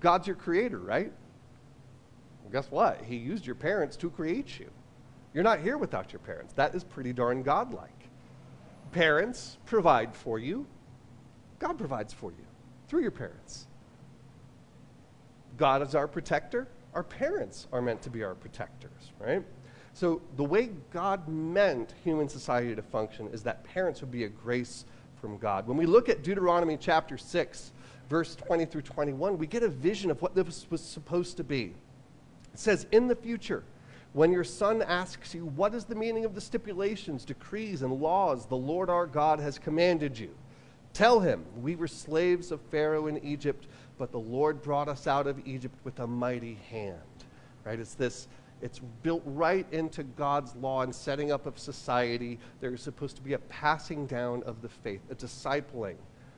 God's 0.00 0.26
your 0.26 0.36
creator, 0.36 0.78
right? 0.78 1.12
Guess 2.54 2.70
what? 2.70 3.02
He 3.02 3.16
used 3.16 3.44
your 3.44 3.56
parents 3.56 3.96
to 3.96 4.08
create 4.08 4.60
you. 4.60 4.70
You're 5.32 5.42
not 5.42 5.58
here 5.58 5.76
without 5.76 6.12
your 6.12 6.20
parents. 6.20 6.52
That 6.52 6.72
is 6.72 6.84
pretty 6.84 7.12
darn 7.12 7.42
godlike. 7.42 7.90
Parents 8.92 9.58
provide 9.66 10.14
for 10.14 10.38
you, 10.38 10.64
God 11.58 11.76
provides 11.76 12.12
for 12.12 12.30
you 12.30 12.46
through 12.86 13.02
your 13.02 13.10
parents. 13.10 13.66
God 15.56 15.82
is 15.82 15.96
our 15.96 16.06
protector. 16.06 16.68
Our 16.94 17.02
parents 17.02 17.66
are 17.72 17.82
meant 17.82 18.02
to 18.02 18.10
be 18.10 18.22
our 18.22 18.36
protectors, 18.36 19.10
right? 19.18 19.42
So, 19.92 20.22
the 20.36 20.44
way 20.44 20.70
God 20.92 21.26
meant 21.26 21.94
human 22.04 22.28
society 22.28 22.76
to 22.76 22.82
function 22.82 23.26
is 23.32 23.42
that 23.42 23.64
parents 23.64 24.00
would 24.00 24.12
be 24.12 24.24
a 24.24 24.28
grace 24.28 24.84
from 25.20 25.38
God. 25.38 25.66
When 25.66 25.76
we 25.76 25.86
look 25.86 26.08
at 26.08 26.22
Deuteronomy 26.22 26.76
chapter 26.76 27.18
6, 27.18 27.72
verse 28.08 28.36
20 28.36 28.64
through 28.66 28.82
21, 28.82 29.38
we 29.38 29.48
get 29.48 29.64
a 29.64 29.68
vision 29.68 30.12
of 30.12 30.22
what 30.22 30.36
this 30.36 30.70
was 30.70 30.80
supposed 30.80 31.36
to 31.38 31.42
be. 31.42 31.74
It 32.54 32.60
says, 32.60 32.86
In 32.92 33.08
the 33.08 33.16
future, 33.16 33.64
when 34.12 34.32
your 34.32 34.44
son 34.44 34.80
asks 34.80 35.34
you, 35.34 35.44
What 35.44 35.74
is 35.74 35.84
the 35.84 35.96
meaning 35.96 36.24
of 36.24 36.34
the 36.34 36.40
stipulations, 36.40 37.24
decrees, 37.24 37.82
and 37.82 37.92
laws 38.00 38.46
the 38.46 38.56
Lord 38.56 38.88
our 38.88 39.06
God 39.06 39.40
has 39.40 39.58
commanded 39.58 40.16
you? 40.18 40.30
Tell 40.92 41.18
him, 41.18 41.44
We 41.60 41.74
were 41.74 41.88
slaves 41.88 42.52
of 42.52 42.60
Pharaoh 42.70 43.08
in 43.08 43.22
Egypt, 43.24 43.66
but 43.98 44.12
the 44.12 44.20
Lord 44.20 44.62
brought 44.62 44.88
us 44.88 45.06
out 45.06 45.26
of 45.26 45.44
Egypt 45.46 45.76
with 45.82 45.98
a 45.98 46.06
mighty 46.06 46.58
hand. 46.70 47.00
Right? 47.64 47.78
It's 47.78 47.94
this 47.94 48.28
it's 48.62 48.78
built 49.02 49.22
right 49.26 49.66
into 49.72 50.04
God's 50.04 50.54
law 50.56 50.82
and 50.82 50.94
setting 50.94 51.32
up 51.32 51.44
of 51.44 51.58
society. 51.58 52.38
There's 52.60 52.82
supposed 52.82 53.16
to 53.16 53.22
be 53.22 53.34
a 53.34 53.38
passing 53.38 54.06
down 54.06 54.42
of 54.44 54.62
the 54.62 54.68
faith, 54.68 55.02
a 55.10 55.14
discipling 55.14 55.96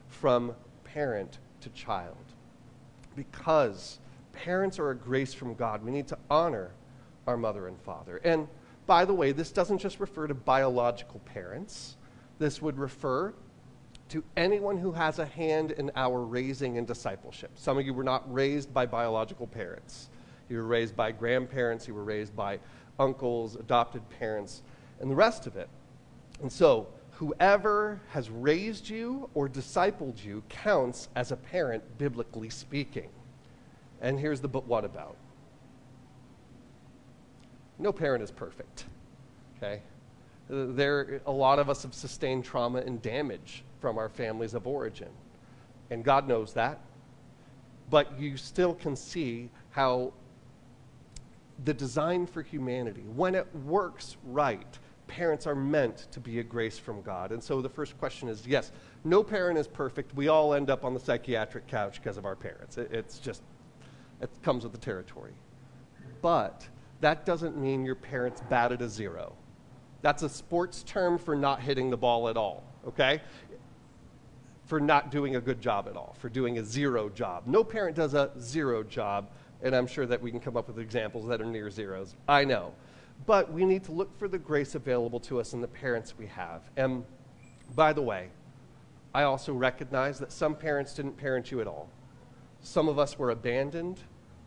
from 0.09 0.55
parent 0.83 1.39
to 1.61 1.69
child. 1.69 2.17
Because 3.15 4.01
parents 4.37 4.79
are 4.79 4.91
a 4.91 4.95
grace 4.95 5.35
from 5.35 5.55
God, 5.55 5.85
we 5.85 5.91
need 5.91 6.07
to 6.09 6.19
honor 6.31 6.73
our 7.27 7.37
mother 7.37 7.67
and 7.67 7.81
father. 7.81 8.19
And 8.19 8.47
by 8.87 9.05
the 9.05 9.15
way, 9.15 9.33
this 9.33 9.51
doesn't 9.51 9.79
just 9.79 9.99
refer 9.99 10.27
to 10.27 10.35
biological 10.35 11.21
parents, 11.21 11.97
this 12.39 12.63
would 12.63 12.79
refer 12.79 13.35
to 14.11 14.23
anyone 14.37 14.77
who 14.77 14.93
has 14.93 15.19
a 15.19 15.27
hand 15.27 15.73
in 15.73 15.91
our 15.97 16.21
raising 16.21 16.79
and 16.79 16.87
discipleship. 16.87 17.51
Some 17.57 17.77
of 17.77 17.85
you 17.85 17.93
were 17.93 18.05
not 18.05 18.33
raised 18.33 18.73
by 18.73 18.87
biological 18.87 19.49
parents. 19.49 20.11
You 20.49 20.59
were 20.59 20.67
raised 20.67 20.95
by 20.95 21.11
grandparents, 21.11 21.89
you 21.89 21.95
were 21.95 22.05
raised 22.05 22.37
by 22.37 22.61
uncles, 23.01 23.57
adopted 23.57 24.09
parents, 24.21 24.63
and 25.01 25.11
the 25.11 25.15
rest 25.15 25.49
of 25.49 25.57
it. 25.57 25.69
And 26.41 26.53
so, 26.53 26.87
whoever 27.13 28.01
has 28.11 28.31
raised 28.31 28.89
you 28.89 29.29
or 29.35 29.49
discipled 29.49 30.23
you 30.25 30.45
counts 30.49 31.09
as 31.17 31.33
a 31.33 31.37
parent, 31.37 31.83
biblically 31.99 32.51
speaking. 32.51 33.09
And 34.01 34.19
here's 34.19 34.41
the 34.41 34.49
but 34.49 34.67
what 34.67 34.85
about? 34.85 35.17
No 37.79 37.93
parent 37.93 38.23
is 38.23 38.31
perfect. 38.31 38.85
Okay? 39.57 39.83
There, 40.49 41.21
a 41.27 41.33
lot 41.33 41.59
of 41.59 41.69
us 41.69 41.83
have 41.83 41.95
sustained 41.95 42.45
trauma 42.45 42.79
and 42.79 43.03
damage 43.03 43.65
from 43.81 43.99
our 43.99 44.09
families 44.09 44.55
of 44.55 44.67
origin. 44.67 45.09
And 45.91 46.05
God 46.05 46.29
knows 46.29 46.53
that. 46.55 46.81
But 47.91 48.19
you 48.19 48.37
still 48.37 48.75
can 48.75 48.97
see 48.97 49.51
how 49.71 50.13
the 51.65 51.75
design 51.75 52.27
for 52.27 52.43
humanity, 52.43 53.03
when 53.15 53.35
it 53.35 53.47
works 53.65 54.17
right, 54.25 54.79
parents 55.07 55.47
are 55.47 55.55
meant 55.55 56.09
to 56.11 56.21
be 56.21 56.41
a 56.41 56.43
grace 56.43 56.79
from 56.79 57.01
God. 57.03 57.33
And 57.33 57.43
so 57.43 57.63
the 57.63 57.69
first 57.69 57.99
question 57.99 58.29
is 58.29 58.47
yes, 58.47 58.73
no 59.05 59.23
parent 59.23 59.59
is 59.59 59.67
perfect. 59.67 60.15
We 60.15 60.29
all 60.29 60.55
end 60.55 60.71
up 60.71 60.85
on 60.85 60.95
the 60.95 61.01
psychiatric 61.01 61.67
couch 61.69 62.01
because 62.03 62.17
of 62.17 62.25
our 62.25 62.37
parents. 62.37 62.77
It, 62.77 62.93
it's 62.93 63.19
just, 63.19 63.43
it 64.21 64.31
comes 64.43 64.65
with 64.65 64.73
the 64.73 64.79
territory. 64.79 65.33
But 66.23 66.67
that 67.01 67.27
doesn't 67.27 67.57
mean 67.57 67.85
your 67.85 67.95
parents 67.95 68.43
batted 68.49 68.83
a 68.83 68.89
zero. 68.89 69.35
That's 70.03 70.23
a 70.23 70.29
sports 70.29 70.83
term 70.83 71.19
for 71.19 71.35
not 71.35 71.61
hitting 71.61 71.91
the 71.91 71.97
ball 71.97 72.29
at 72.29 72.37
all, 72.37 72.65
okay? 72.87 73.21
For 74.65 74.81
not 74.81 75.11
doing 75.11 75.37
a 75.37 75.41
good 75.41 75.61
job 75.61 75.89
at 75.89 75.97
all, 75.97 76.17
for 76.19 76.29
doing 76.29 76.59
a 76.59 76.65
zero 76.65 77.09
job. 77.09 77.45
No 77.47 77.65
parent 77.65 77.97
does 77.97 78.15
a 78.15 78.31
zero 78.39 78.83
job 78.83 79.29
and 79.63 79.75
I'm 79.75 79.87
sure 79.87 80.07
that 80.07 80.21
we 80.21 80.31
can 80.31 80.41
come 80.41 80.57
up 80.57 80.69
with 80.69 80.79
examples 80.79 81.27
that 81.29 81.41
are 81.41 81.47
near 81.47 81.71
zeros. 81.71 82.15
I 82.29 82.45
know. 82.45 82.73
But 83.25 83.53
we 83.53 83.65
need 83.65 83.85
to 83.85 83.93
look 83.93 84.17
for 84.19 84.29
the 84.29 84.39
grace 84.39 84.75
available 84.75 85.21
to 85.21 85.41
us 85.41 85.55
in 85.55 85.61
the 85.61 85.69
parents 85.69 86.15
we 86.19 86.27
have. 86.27 86.63
And 86.77 87.05
by 87.75 87.93
the 87.93 88.03
way, 88.03 88.29
I 89.15 89.23
also 89.23 89.55
recognize 89.55 90.19
that 90.19 90.31
some 90.33 90.55
parents 90.55 90.93
didn't 90.95 91.17
parent 91.17 91.51
you 91.51 91.61
at 91.61 91.67
all. 91.67 91.89
Some 92.67 92.89
of 92.89 92.99
us 92.99 93.17
were 93.17 93.31
abandoned 93.31 94.01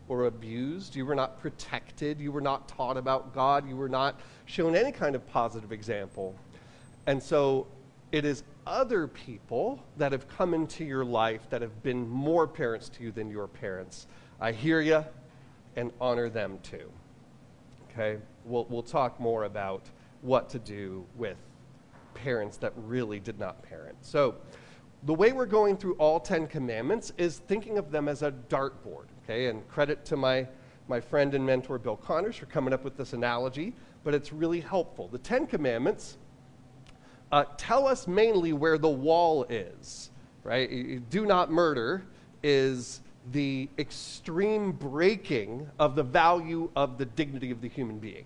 or 0.06 0.26
abused. 0.26 0.94
You 0.94 1.06
were 1.06 1.14
not 1.14 1.40
protected. 1.40 2.20
You 2.20 2.30
were 2.30 2.42
not 2.42 2.68
taught 2.68 2.98
about 2.98 3.32
God. 3.32 3.66
You 3.66 3.76
were 3.76 3.88
not 3.88 4.20
shown 4.44 4.76
any 4.76 4.92
kind 4.92 5.14
of 5.14 5.26
positive 5.26 5.72
example. 5.72 6.36
And 7.06 7.22
so 7.22 7.66
it 8.12 8.26
is 8.26 8.42
other 8.66 9.06
people 9.06 9.82
that 9.96 10.12
have 10.12 10.28
come 10.28 10.52
into 10.52 10.84
your 10.84 11.04
life 11.04 11.48
that 11.48 11.62
have 11.62 11.82
been 11.82 12.06
more 12.08 12.46
parents 12.46 12.90
to 12.90 13.04
you 13.04 13.10
than 13.10 13.30
your 13.30 13.48
parents 13.48 14.06
I 14.38 14.52
hear 14.52 14.80
you 14.80 15.04
and 15.76 15.90
honor 16.00 16.28
them 16.28 16.58
too. 16.62 16.90
Okay? 17.90 18.18
We'll, 18.44 18.66
we'll 18.70 18.82
talk 18.82 19.18
more 19.18 19.44
about 19.44 19.88
what 20.20 20.50
to 20.50 20.58
do 20.58 21.06
with 21.16 21.38
parents 22.14 22.58
that 22.58 22.72
really 22.76 23.18
did 23.18 23.38
not 23.38 23.62
parent. 23.62 23.96
So, 24.02 24.36
the 25.04 25.14
way 25.14 25.32
we're 25.32 25.46
going 25.46 25.76
through 25.76 25.94
all 25.94 26.20
10 26.20 26.46
commandments 26.46 27.12
is 27.16 27.38
thinking 27.38 27.78
of 27.78 27.90
them 27.90 28.08
as 28.08 28.22
a 28.22 28.32
dartboard. 28.32 29.06
Okay? 29.24 29.46
And 29.46 29.66
credit 29.68 30.04
to 30.06 30.16
my, 30.16 30.46
my 30.88 31.00
friend 31.00 31.34
and 31.34 31.44
mentor, 31.44 31.78
Bill 31.78 31.96
Connors, 31.96 32.36
for 32.36 32.46
coming 32.46 32.74
up 32.74 32.84
with 32.84 32.96
this 32.96 33.12
analogy, 33.12 33.74
but 34.04 34.14
it's 34.14 34.32
really 34.32 34.60
helpful. 34.60 35.08
The 35.08 35.18
10 35.18 35.46
commandments 35.46 36.18
uh, 37.32 37.44
tell 37.56 37.86
us 37.86 38.06
mainly 38.06 38.52
where 38.52 38.76
the 38.76 38.88
wall 38.88 39.44
is, 39.44 40.10
right? 40.42 41.08
Do 41.10 41.26
not 41.26 41.50
murder 41.50 42.04
is 42.42 43.00
the 43.32 43.68
extreme 43.78 44.72
breaking 44.72 45.68
of 45.78 45.94
the 45.94 46.02
value 46.02 46.70
of 46.74 46.98
the 46.98 47.04
dignity 47.04 47.50
of 47.50 47.60
the 47.60 47.68
human 47.68 47.98
being. 47.98 48.24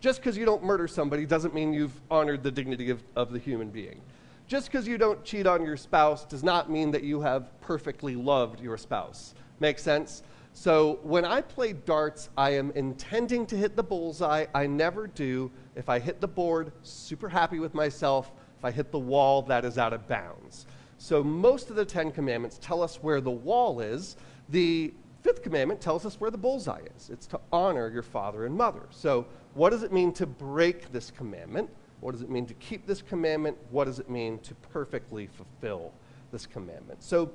Just 0.00 0.20
because 0.20 0.36
you 0.36 0.44
don't 0.44 0.62
murder 0.62 0.86
somebody 0.86 1.24
doesn't 1.24 1.54
mean 1.54 1.72
you've 1.72 1.98
honored 2.10 2.42
the 2.42 2.50
dignity 2.50 2.90
of, 2.90 3.02
of 3.16 3.32
the 3.32 3.38
human 3.38 3.70
being. 3.70 4.00
Just 4.46 4.70
because 4.70 4.86
you 4.86 4.98
don't 4.98 5.24
cheat 5.24 5.46
on 5.46 5.64
your 5.64 5.76
spouse 5.76 6.24
does 6.24 6.44
not 6.44 6.70
mean 6.70 6.90
that 6.90 7.02
you 7.02 7.20
have 7.20 7.58
perfectly 7.60 8.14
loved 8.14 8.60
your 8.60 8.76
spouse. 8.76 9.34
Make 9.60 9.78
sense? 9.78 10.22
So 10.52 11.00
when 11.02 11.24
I 11.24 11.40
play 11.40 11.72
darts, 11.72 12.28
I 12.36 12.50
am 12.50 12.70
intending 12.72 13.46
to 13.46 13.56
hit 13.56 13.74
the 13.74 13.82
bullseye. 13.82 14.46
I 14.54 14.66
never 14.66 15.06
do. 15.06 15.50
If 15.74 15.88
I 15.88 15.98
hit 15.98 16.20
the 16.20 16.28
board, 16.28 16.72
super 16.82 17.28
happy 17.28 17.58
with 17.58 17.74
myself. 17.74 18.30
If 18.58 18.64
I 18.64 18.70
hit 18.70 18.92
the 18.92 18.98
wall, 18.98 19.42
that 19.42 19.64
is 19.64 19.78
out 19.78 19.92
of 19.92 20.06
bounds. 20.06 20.66
So 20.98 21.24
most 21.24 21.70
of 21.70 21.76
the 21.76 21.84
Ten 21.84 22.12
Commandments 22.12 22.58
tell 22.60 22.82
us 22.82 22.96
where 23.02 23.20
the 23.20 23.30
wall 23.30 23.80
is. 23.80 24.16
The 24.50 24.92
fifth 25.22 25.42
commandment 25.42 25.80
tells 25.80 26.04
us 26.04 26.20
where 26.20 26.30
the 26.30 26.38
bullseye 26.38 26.82
is 26.96 27.08
it's 27.10 27.26
to 27.26 27.40
honor 27.50 27.88
your 27.88 28.02
father 28.02 28.44
and 28.44 28.54
mother. 28.54 28.82
So, 28.90 29.26
what 29.54 29.70
does 29.70 29.82
it 29.82 29.92
mean 29.92 30.12
to 30.14 30.26
break 30.26 30.92
this 30.92 31.10
commandment? 31.10 31.70
What 32.04 32.12
does 32.12 32.20
it 32.20 32.28
mean 32.28 32.44
to 32.44 32.54
keep 32.54 32.86
this 32.86 33.00
commandment? 33.00 33.56
What 33.70 33.86
does 33.86 33.98
it 33.98 34.10
mean 34.10 34.38
to 34.40 34.54
perfectly 34.56 35.26
fulfill 35.26 35.90
this 36.32 36.44
commandment? 36.44 37.02
So, 37.02 37.32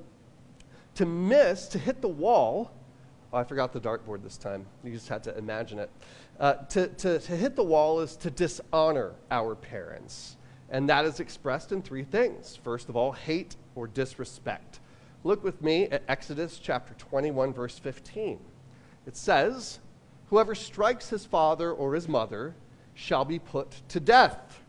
to 0.94 1.04
miss, 1.04 1.66
to 1.70 1.78
hit 1.80 2.00
the 2.00 2.06
wall, 2.06 2.70
oh, 3.32 3.38
I 3.38 3.42
forgot 3.42 3.72
the 3.72 3.80
dartboard 3.80 4.22
this 4.22 4.36
time. 4.36 4.64
You 4.84 4.92
just 4.92 5.08
had 5.08 5.24
to 5.24 5.36
imagine 5.36 5.80
it. 5.80 5.90
Uh, 6.38 6.52
to, 6.68 6.86
to, 6.86 7.18
to 7.18 7.36
hit 7.36 7.56
the 7.56 7.64
wall 7.64 7.98
is 7.98 8.14
to 8.18 8.30
dishonor 8.30 9.14
our 9.32 9.56
parents. 9.56 10.36
And 10.70 10.88
that 10.88 11.04
is 11.04 11.18
expressed 11.18 11.72
in 11.72 11.82
three 11.82 12.04
things. 12.04 12.54
First 12.62 12.88
of 12.88 12.94
all, 12.94 13.10
hate 13.10 13.56
or 13.74 13.88
disrespect. 13.88 14.78
Look 15.24 15.42
with 15.42 15.60
me 15.62 15.86
at 15.86 16.04
Exodus 16.06 16.60
chapter 16.62 16.94
21, 16.94 17.52
verse 17.52 17.76
15. 17.76 18.38
It 19.04 19.16
says, 19.16 19.80
Whoever 20.28 20.54
strikes 20.54 21.08
his 21.08 21.24
father 21.24 21.72
or 21.72 21.94
his 21.94 22.06
mother 22.06 22.54
shall 22.94 23.24
be 23.24 23.38
put 23.38 23.82
to 23.88 23.98
death. 23.98 24.59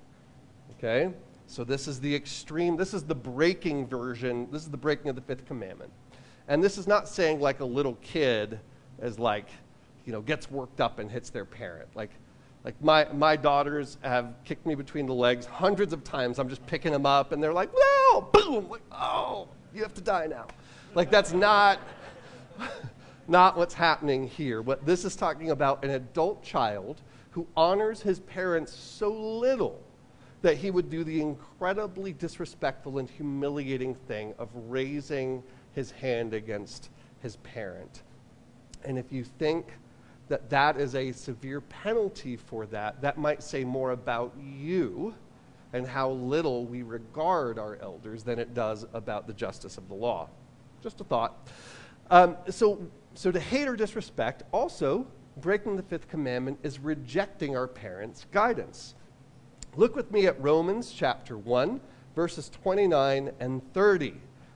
Okay? 0.84 1.14
So 1.46 1.64
this 1.64 1.88
is 1.88 2.00
the 2.00 2.14
extreme, 2.16 2.76
this 2.76 2.94
is 2.94 3.04
the 3.04 3.14
breaking 3.14 3.88
version, 3.88 4.48
this 4.52 4.64
is 4.64 4.70
the 4.70 4.78
breaking 4.78 5.10
of 5.10 5.16
the 5.16 5.22
fifth 5.22 5.46
commandment. 5.46 5.92
And 6.48 6.64
this 6.64 6.78
is 6.78 6.88
not 6.88 7.08
saying 7.08 7.40
like 7.40 7.60
a 7.60 7.66
little 7.66 7.98
kid 8.02 8.60
is 9.00 9.20
like, 9.20 9.48
you 10.06 10.12
know, 10.12 10.22
gets 10.22 10.50
worked 10.50 10.82
up 10.82 10.98
and 10.98 11.12
hits 11.12 11.30
their 11.30 11.46
parent. 11.46 11.88
Like, 11.94 12.10
like 12.64 12.82
my, 12.82 13.06
my 13.14 13.36
daughters 13.36 13.98
have 14.02 14.34
kicked 14.44 14.66
me 14.66 14.74
between 14.74 15.06
the 15.06 15.14
legs 15.14 15.46
hundreds 15.46 15.94
of 15.94 16.04
times. 16.04 16.40
I'm 16.40 16.50
just 16.50 16.66
picking 16.66 16.92
them 16.92 17.06
up 17.06 17.32
and 17.32 17.44
they're 17.44 17.54
like, 17.54 17.70
no, 17.74 18.22
boom, 18.34 18.70
like, 18.70 18.82
oh, 18.92 19.48
you 19.76 19.84
have 19.84 19.94
to 19.96 20.02
die 20.02 20.26
now. 20.28 20.48
Like, 20.96 21.12
that's 21.12 21.32
not, 21.32 21.80
not 23.28 23.56
what's 23.56 23.76
happening 23.76 24.28
here. 24.28 24.64
What 24.64 24.84
this 24.84 25.06
is 25.06 25.16
talking 25.16 25.52
about 25.52 25.84
an 25.86 25.92
adult 25.92 26.44
child 26.44 27.02
who 27.30 27.46
honors 27.56 28.02
his 28.02 28.20
parents 28.22 28.74
so 28.74 29.12
little 29.12 29.80
that 30.42 30.58
he 30.58 30.72
would 30.72 30.90
do 30.90 31.04
the 31.04 31.22
incredibly 31.22 32.14
disrespectful 32.14 32.98
and 32.98 33.10
humiliating 33.10 33.94
thing 33.94 34.34
of 34.40 34.50
raising 34.68 35.44
his 35.74 35.92
hand 35.92 36.34
against 36.34 36.90
his 37.22 37.36
parent. 37.38 38.02
And 38.84 38.98
if 38.98 39.12
you 39.12 39.24
think 39.24 39.68
that 40.28 40.50
that 40.50 40.78
is 40.78 40.96
a 40.96 41.12
severe 41.12 41.62
penalty 41.62 42.36
for 42.36 42.66
that, 42.68 43.02
that 43.02 43.18
might 43.18 43.44
say 43.44 43.64
more 43.64 43.92
about 43.92 44.34
you 44.42 45.14
and 45.74 45.86
how 45.86 46.12
little 46.12 46.66
we 46.66 46.82
regard 46.82 47.60
our 47.60 47.78
elders 47.82 48.24
than 48.24 48.40
it 48.40 48.54
does 48.54 48.86
about 48.94 49.28
the 49.28 49.34
justice 49.34 49.78
of 49.78 49.88
the 49.88 49.94
law. 49.94 50.30
Just 50.82 51.00
a 51.02 51.04
thought. 51.04 51.48
Um, 52.10 52.36
so, 52.50 52.82
so 53.14 53.32
to 53.32 53.40
hate 53.40 53.68
or 53.68 53.76
disrespect, 53.76 54.44
also 54.52 55.06
breaking 55.38 55.78
the 55.78 55.84
fifth 55.84 56.10
commandment 56.10 56.60
is 56.64 56.80
rejecting 56.80 57.56
our 57.56 57.68
parents' 57.68 58.26
guidance. 58.32 58.96
Look 59.78 59.96
with 59.96 60.12
me 60.12 60.28
at 60.28 60.42
Romans 60.42 60.92
chapter 60.92 61.38
1, 61.38 61.80
verses 62.14 62.50
29 62.50 63.32
and 63.40 63.74
30. 63.74 64.16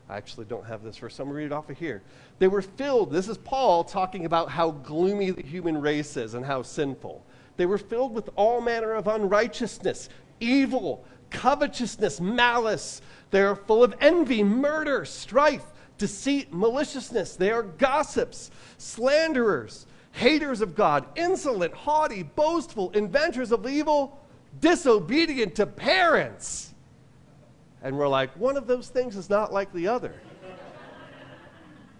I 0.09 0.17
actually 0.17 0.45
don't 0.45 0.65
have 0.65 0.83
this 0.83 0.97
verse, 0.97 1.15
so 1.15 1.23
I'm 1.23 1.29
going 1.29 1.35
to 1.35 1.37
read 1.37 1.45
it 1.45 1.51
off 1.53 1.69
of 1.69 1.77
here. 1.77 2.03
They 2.37 2.49
were 2.49 2.61
filled, 2.61 3.11
this 3.11 3.29
is 3.29 3.37
Paul 3.37 3.85
talking 3.85 4.25
about 4.25 4.49
how 4.49 4.71
gloomy 4.71 5.31
the 5.31 5.41
human 5.41 5.79
race 5.79 6.17
is 6.17 6.33
and 6.33 6.45
how 6.45 6.63
sinful. 6.63 7.25
They 7.55 7.65
were 7.65 7.77
filled 7.77 8.13
with 8.13 8.29
all 8.35 8.59
manner 8.59 8.91
of 8.91 9.07
unrighteousness, 9.07 10.09
evil, 10.41 11.05
covetousness, 11.29 12.19
malice. 12.19 13.01
They 13.31 13.41
are 13.41 13.55
full 13.55 13.85
of 13.85 13.95
envy, 14.01 14.43
murder, 14.43 15.05
strife, 15.05 15.63
deceit, 15.97 16.53
maliciousness. 16.53 17.37
They 17.37 17.51
are 17.51 17.63
gossips, 17.63 18.51
slanderers, 18.77 19.87
haters 20.11 20.59
of 20.59 20.75
God, 20.75 21.05
insolent, 21.15 21.73
haughty, 21.73 22.23
boastful, 22.23 22.91
inventors 22.91 23.53
of 23.53 23.65
evil, 23.65 24.19
disobedient 24.59 25.55
to 25.55 25.65
parents 25.65 26.75
and 27.85 27.95
we're 27.99 28.07
like, 28.07 28.35
one 28.35 28.57
of 28.57 28.65
those 28.65 28.89
things 28.89 29.15
is 29.15 29.29
not 29.29 29.53
like 29.53 29.71
the 29.71 29.87
other. 29.87 30.15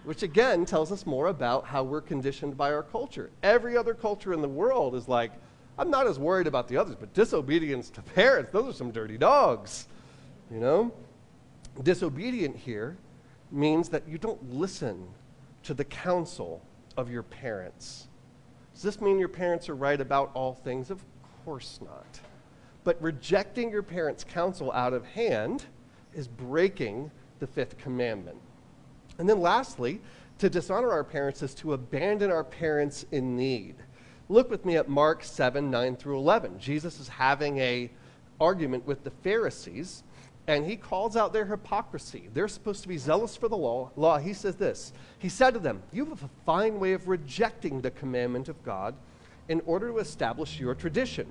Which 0.04 0.24
again 0.24 0.66
tells 0.66 0.92
us 0.92 1.06
more 1.06 1.28
about 1.28 1.68
how 1.68 1.84
we're 1.84 2.02
conditioned 2.02 2.58
by 2.58 2.74
our 2.74 2.82
culture. 2.82 3.30
Every 3.44 3.78
other 3.78 3.94
culture 3.94 4.34
in 4.34 4.42
the 4.42 4.50
world 4.50 4.96
is 4.96 5.08
like, 5.08 5.32
I'm 5.78 5.92
not 5.92 6.08
as 6.08 6.18
worried 6.18 6.48
about 6.48 6.68
the 6.68 6.76
others, 6.76 6.96
but 7.00 7.14
disobedience 7.14 7.92
to 7.92 8.02
parents, 8.02 8.50
those 8.52 8.74
are 8.74 8.76
some 8.76 8.90
dirty 8.90 9.16
dogs. 9.16 9.88
You 10.50 10.60
know? 10.60 10.92
Disobedient 11.84 12.56
here 12.56 12.98
means 13.52 13.90
that 13.90 14.08
you 14.08 14.18
don't 14.18 14.56
listen 14.56 15.08
to 15.64 15.76
the 15.76 15.86
counsel 15.86 16.64
of 16.98 17.12
your 17.12 17.24
parents. 17.24 18.08
Does 18.74 18.82
this 18.82 19.00
mean 19.00 19.20
your 19.20 19.30
parents 19.30 19.70
are 19.70 19.76
right 19.76 20.02
about 20.02 20.32
all 20.34 20.56
things? 20.56 20.90
Of 20.90 21.06
course 21.46 21.80
not. 21.80 22.22
But 22.86 23.02
rejecting 23.02 23.72
your 23.72 23.84
parents' 23.84 24.24
counsel 24.24 24.72
out 24.72 24.94
of 24.94 25.06
hand 25.06 25.66
is 26.14 26.30
breaking 26.30 27.12
the 27.40 27.48
fifth 27.48 27.78
commandment. 27.78 28.38
And 29.18 29.28
then 29.28 29.42
lastly, 29.42 30.00
to 30.38 30.50
dishonor 30.50 30.92
our 30.92 31.04
parents 31.04 31.42
is 31.42 31.54
to 31.56 31.74
abandon 31.74 32.32
our 32.32 32.44
parents 32.44 33.06
in 33.12 33.36
need. 33.36 33.76
Look 34.30 34.50
with 34.50 34.66
me 34.66 34.78
at 34.78 34.88
Mark 34.88 35.24
7, 35.24 35.70
9 35.70 35.96
through 35.96 36.18
11. 36.18 36.60
Jesus 36.60 37.00
is 37.00 37.08
having 37.08 37.58
a 37.58 37.90
argument 38.40 38.86
with 38.86 39.04
the 39.04 39.12
Pharisees, 39.12 40.04
and 40.48 40.66
he 40.66 40.76
calls 40.76 41.16
out 41.16 41.34
their 41.34 41.46
hypocrisy. 41.46 42.30
They're 42.34 42.48
supposed 42.48 42.84
to 42.84 42.88
be 42.88 42.98
zealous 42.98 43.36
for 43.36 43.48
the 43.48 43.58
law. 43.58 43.92
law. 43.96 44.20
He 44.20 44.34
says 44.34 44.58
this. 44.58 44.94
He 45.18 45.30
said 45.30 45.56
to 45.56 45.60
them, 45.60 45.82
You 45.92 46.06
have 46.06 46.24
a 46.24 46.30
fine 46.46 46.80
way 46.80 46.94
of 46.94 47.08
rejecting 47.08 47.82
the 47.82 47.92
commandment 47.92 48.48
of 48.48 48.62
God 48.64 48.94
in 49.48 49.62
order 49.66 49.90
to 49.90 49.98
establish 49.98 50.60
your 50.60 50.76
tradition. 50.76 51.28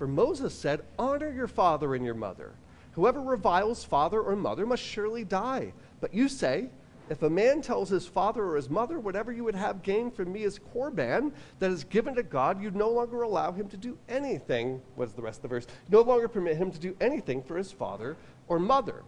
For 0.00 0.06
Moses 0.06 0.54
said, 0.54 0.80
Honor 0.98 1.30
your 1.30 1.46
father 1.46 1.94
and 1.94 2.02
your 2.02 2.14
mother 2.14 2.54
Whoever 2.92 3.20
reviles 3.20 3.84
father 3.84 4.18
or 4.18 4.34
mother 4.34 4.64
must 4.64 4.82
surely 4.82 5.24
die. 5.24 5.74
But 6.00 6.14
you 6.14 6.26
say, 6.26 6.70
if 7.10 7.22
a 7.22 7.28
man 7.28 7.60
tells 7.60 7.90
his 7.90 8.06
father 8.06 8.42
or 8.42 8.56
his 8.56 8.70
mother, 8.70 8.98
whatever 8.98 9.30
you 9.30 9.44
would 9.44 9.54
have 9.54 9.82
gained 9.82 10.14
from 10.14 10.32
me 10.32 10.44
is 10.44 10.58
korban 10.58 11.32
that 11.58 11.70
is 11.70 11.84
given 11.84 12.14
to 12.14 12.22
God, 12.22 12.62
you 12.62 12.70
no 12.70 12.88
longer 12.88 13.20
allow 13.20 13.52
him 13.52 13.68
to 13.68 13.76
do 13.76 13.98
anything. 14.08 14.80
What's 14.94 15.12
the 15.12 15.20
rest 15.20 15.40
of 15.40 15.42
the 15.42 15.48
verse? 15.48 15.66
No 15.90 16.00
longer 16.00 16.28
permit 16.28 16.56
him 16.56 16.70
to 16.70 16.78
do 16.78 16.96
anything 16.98 17.42
for 17.42 17.58
his 17.58 17.70
father 17.70 18.16
or 18.48 18.58
mother. 18.58 19.02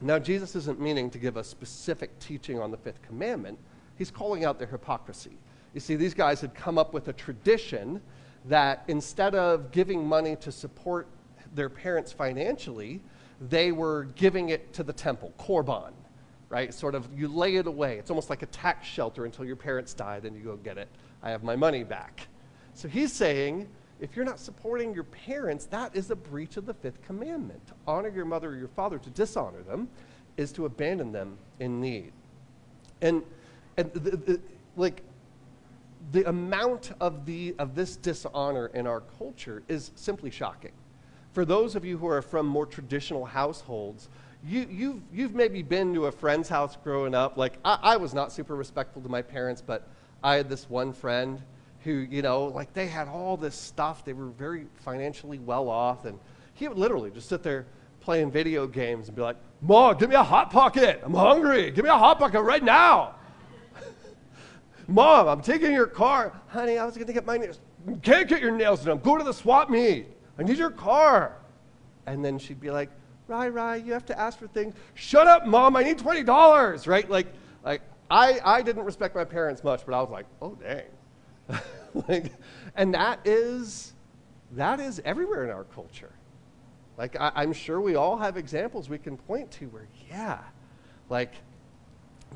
Now, 0.00 0.18
Jesus 0.18 0.56
isn't 0.56 0.80
meaning 0.80 1.10
to 1.10 1.18
give 1.18 1.36
a 1.36 1.44
specific 1.44 2.18
teaching 2.18 2.58
on 2.58 2.70
the 2.70 2.78
fifth 2.78 3.02
commandment, 3.02 3.58
he's 3.98 4.10
calling 4.10 4.46
out 4.46 4.58
their 4.58 4.68
hypocrisy. 4.68 5.36
You 5.74 5.80
see, 5.80 5.96
these 5.96 6.14
guys 6.14 6.40
had 6.40 6.54
come 6.54 6.78
up 6.78 6.94
with 6.94 7.08
a 7.08 7.12
tradition 7.12 8.00
that 8.46 8.84
instead 8.88 9.34
of 9.34 9.70
giving 9.70 10.06
money 10.06 10.36
to 10.36 10.52
support 10.52 11.08
their 11.54 11.68
parents 11.68 12.12
financially, 12.12 13.00
they 13.40 13.72
were 13.72 14.04
giving 14.16 14.50
it 14.50 14.72
to 14.74 14.82
the 14.82 14.92
temple, 14.92 15.32
korban, 15.38 15.92
right? 16.48 16.72
Sort 16.72 16.94
of, 16.94 17.08
you 17.16 17.28
lay 17.28 17.56
it 17.56 17.66
away. 17.66 17.98
It's 17.98 18.10
almost 18.10 18.30
like 18.30 18.42
a 18.42 18.46
tax 18.46 18.86
shelter 18.86 19.24
until 19.24 19.44
your 19.44 19.56
parents 19.56 19.94
die, 19.94 20.20
then 20.20 20.34
you 20.34 20.40
go 20.40 20.56
get 20.56 20.78
it. 20.78 20.88
I 21.22 21.30
have 21.30 21.42
my 21.42 21.56
money 21.56 21.84
back. 21.84 22.26
So 22.74 22.88
he's 22.88 23.12
saying, 23.12 23.68
if 24.00 24.16
you're 24.16 24.24
not 24.24 24.38
supporting 24.38 24.92
your 24.92 25.04
parents, 25.04 25.66
that 25.66 25.94
is 25.96 26.10
a 26.10 26.16
breach 26.16 26.56
of 26.56 26.66
the 26.66 26.74
fifth 26.74 27.02
commandment. 27.02 27.66
To 27.68 27.74
honor 27.86 28.08
your 28.08 28.24
mother 28.24 28.50
or 28.50 28.56
your 28.56 28.68
father, 28.68 28.98
to 28.98 29.10
dishonor 29.10 29.62
them, 29.62 29.88
is 30.36 30.52
to 30.52 30.66
abandon 30.66 31.12
them 31.12 31.38
in 31.60 31.80
need. 31.80 32.12
And, 33.00 33.22
and 33.76 34.40
like, 34.76 35.02
the 36.12 36.28
amount 36.28 36.92
of, 37.00 37.26
the, 37.26 37.54
of 37.58 37.74
this 37.74 37.96
dishonor 37.96 38.66
in 38.68 38.86
our 38.86 39.00
culture 39.00 39.62
is 39.68 39.90
simply 39.94 40.30
shocking 40.30 40.72
for 41.34 41.44
those 41.44 41.74
of 41.74 41.84
you 41.84 41.98
who 41.98 42.06
are 42.06 42.22
from 42.22 42.46
more 42.46 42.64
traditional 42.64 43.24
households, 43.24 44.08
you, 44.46 44.66
you've, 44.70 45.02
you've 45.12 45.34
maybe 45.34 45.62
been 45.62 45.92
to 45.94 46.06
a 46.06 46.12
friend's 46.12 46.48
house 46.48 46.78
growing 46.82 47.14
up. 47.14 47.36
Like, 47.36 47.54
I, 47.64 47.78
I 47.82 47.96
was 47.96 48.14
not 48.14 48.32
super 48.32 48.54
respectful 48.54 49.02
to 49.02 49.08
my 49.08 49.20
parents, 49.20 49.60
but 49.60 49.88
I 50.22 50.36
had 50.36 50.48
this 50.48 50.70
one 50.70 50.92
friend 50.92 51.42
who, 51.80 51.90
you 51.90 52.22
know, 52.22 52.44
like 52.44 52.72
they 52.72 52.86
had 52.86 53.08
all 53.08 53.36
this 53.36 53.56
stuff. 53.56 54.04
They 54.04 54.12
were 54.12 54.28
very 54.28 54.66
financially 54.76 55.40
well 55.40 55.68
off. 55.68 56.04
And 56.04 56.18
he 56.54 56.68
would 56.68 56.78
literally 56.78 57.10
just 57.10 57.28
sit 57.28 57.42
there 57.42 57.66
playing 58.00 58.30
video 58.30 58.66
games 58.66 59.08
and 59.08 59.16
be 59.16 59.22
like, 59.22 59.36
Mom, 59.60 59.96
give 59.98 60.10
me 60.10 60.14
a 60.16 60.22
Hot 60.22 60.50
Pocket. 60.50 61.00
I'm 61.04 61.14
hungry. 61.14 61.72
Give 61.72 61.84
me 61.84 61.90
a 61.90 61.98
Hot 61.98 62.18
Pocket 62.18 62.42
right 62.42 62.62
now. 62.62 63.16
Mom, 64.86 65.28
I'm 65.28 65.40
taking 65.40 65.72
your 65.72 65.86
car. 65.86 66.32
Honey, 66.48 66.78
I 66.78 66.84
was 66.84 66.94
going 66.94 67.06
to 67.06 67.12
get 67.12 67.26
my 67.26 67.36
nails. 67.36 67.60
Can't 68.02 68.28
get 68.28 68.40
your 68.40 68.50
nails 68.50 68.84
done. 68.84 68.98
Go 68.98 69.16
to 69.16 69.24
the 69.24 69.32
swap 69.32 69.70
meet. 69.70 70.06
I 70.38 70.42
need 70.42 70.58
your 70.58 70.70
car. 70.70 71.36
And 72.06 72.24
then 72.24 72.38
she'd 72.38 72.60
be 72.60 72.70
like, 72.70 72.90
Rai, 73.26 73.50
Rai, 73.50 73.80
you 73.80 73.92
have 73.92 74.04
to 74.06 74.18
ask 74.18 74.38
for 74.38 74.46
things. 74.48 74.74
Shut 74.94 75.26
up, 75.26 75.46
mom, 75.46 75.76
I 75.76 75.82
need 75.82 75.98
$20, 75.98 76.86
right? 76.86 77.08
Like, 77.08 77.28
like 77.64 77.80
I, 78.10 78.40
I 78.44 78.62
didn't 78.62 78.84
respect 78.84 79.14
my 79.14 79.24
parents 79.24 79.64
much, 79.64 79.86
but 79.86 79.94
I 79.94 80.00
was 80.02 80.10
like, 80.10 80.26
oh, 80.42 80.56
dang. 80.56 81.60
like, 82.08 82.32
and 82.76 82.92
that 82.94 83.20
is, 83.24 83.94
that 84.52 84.80
is 84.80 85.00
everywhere 85.04 85.44
in 85.44 85.50
our 85.50 85.64
culture. 85.64 86.12
Like, 86.98 87.18
I, 87.18 87.32
I'm 87.34 87.52
sure 87.52 87.80
we 87.80 87.94
all 87.94 88.16
have 88.18 88.36
examples 88.36 88.88
we 88.88 88.98
can 88.98 89.16
point 89.16 89.50
to 89.52 89.66
where, 89.66 89.88
yeah, 90.10 90.40
like, 91.08 91.32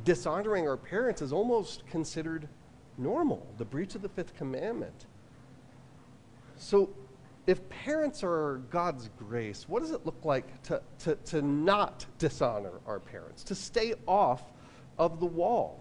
dishonoring 0.05 0.69
our 0.69 0.77
parents 0.77 1.23
is 1.23 1.33
almost 1.33 1.87
considered 1.87 2.49
normal, 2.97 3.47
the 3.59 3.65
breach 3.65 3.95
of 3.95 4.03
the 4.03 4.09
fifth 4.09 4.37
commandment. 4.37 5.07
So, 6.57 6.91
if 7.47 7.67
parents 7.71 8.23
are 8.23 8.61
God's 8.71 9.09
grace, 9.19 9.67
what 9.69 9.81
does 9.81 9.93
it 9.93 10.05
look 10.05 10.23
like 10.25 10.63
to, 10.65 10.83
to, 11.01 11.15
to 11.15 11.41
not 11.41 12.05
dishonor 12.19 12.73
our 12.87 13.01
parents, 13.01 13.43
to 13.45 13.55
stay 13.55 13.95
off 14.07 14.43
of 14.99 15.19
the 15.19 15.27
wall? 15.27 15.81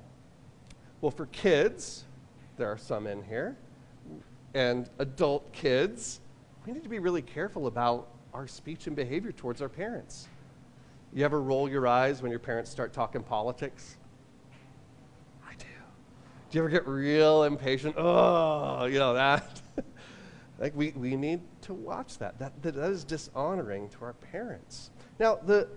Well, 1.01 1.11
for 1.11 1.25
kids, 1.27 2.05
there 2.55 2.71
are 2.71 2.77
some 2.77 3.05
in 3.05 3.21
here, 3.21 3.57
and 4.53 4.89
adult 4.99 5.51
kids, 5.51 6.21
we 6.65 6.71
need 6.71 6.83
to 6.83 6.89
be 6.89 6.99
really 6.99 7.21
careful 7.21 7.67
about 7.67 8.07
our 8.33 8.47
speech 8.47 8.87
and 8.87 8.95
behavior 8.95 9.31
towards 9.31 9.61
our 9.61 9.69
parents. 9.69 10.27
You 11.13 11.25
ever 11.25 11.41
roll 11.41 11.69
your 11.69 11.87
eyes 11.87 12.21
when 12.21 12.31
your 12.31 12.39
parents 12.39 12.69
start 12.69 12.93
talking 12.93 13.23
politics? 13.23 13.97
Do. 16.49 16.57
You 16.57 16.65
ever 16.65 16.69
get 16.69 16.87
real 16.87 17.43
impatient? 17.43 17.95
Oh, 17.97 18.85
you 18.85 18.99
know 18.99 19.13
that. 19.13 19.61
Like 20.59 20.75
we, 20.75 20.89
we 20.91 21.15
need 21.15 21.41
to 21.61 21.73
watch 21.73 22.17
that. 22.17 22.39
That, 22.39 22.61
that. 22.63 22.75
that 22.75 22.89
is 22.89 23.03
dishonoring 23.03 23.89
to 23.89 24.05
our 24.05 24.13
parents. 24.13 24.89
Now, 25.19 25.35
the, 25.35 25.67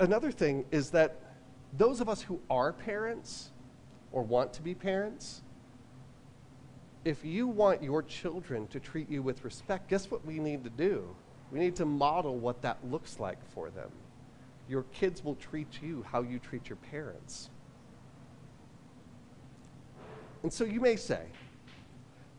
another 0.00 0.30
thing 0.30 0.64
is 0.70 0.90
that 0.90 1.20
those 1.76 2.00
of 2.00 2.08
us 2.08 2.20
who 2.20 2.40
are 2.50 2.72
parents 2.72 3.50
or 4.10 4.22
want 4.22 4.52
to 4.54 4.62
be 4.62 4.74
parents, 4.74 5.42
if 7.04 7.24
you 7.24 7.46
want 7.46 7.82
your 7.82 8.02
children 8.02 8.66
to 8.68 8.78
treat 8.78 9.08
you 9.08 9.22
with 9.22 9.44
respect, 9.44 9.88
guess 9.88 10.10
what 10.10 10.24
we 10.24 10.38
need 10.38 10.64
to 10.64 10.70
do? 10.70 11.16
We 11.50 11.58
need 11.58 11.76
to 11.76 11.84
model 11.84 12.36
what 12.38 12.62
that 12.62 12.78
looks 12.90 13.18
like 13.18 13.38
for 13.52 13.70
them. 13.70 13.90
Your 14.68 14.84
kids 14.92 15.24
will 15.24 15.34
treat 15.34 15.82
you 15.82 16.04
how 16.10 16.22
you 16.22 16.38
treat 16.38 16.68
your 16.68 16.76
parents. 16.76 17.50
And 20.42 20.52
so 20.52 20.64
you 20.64 20.80
may 20.80 20.96
say, 20.96 21.22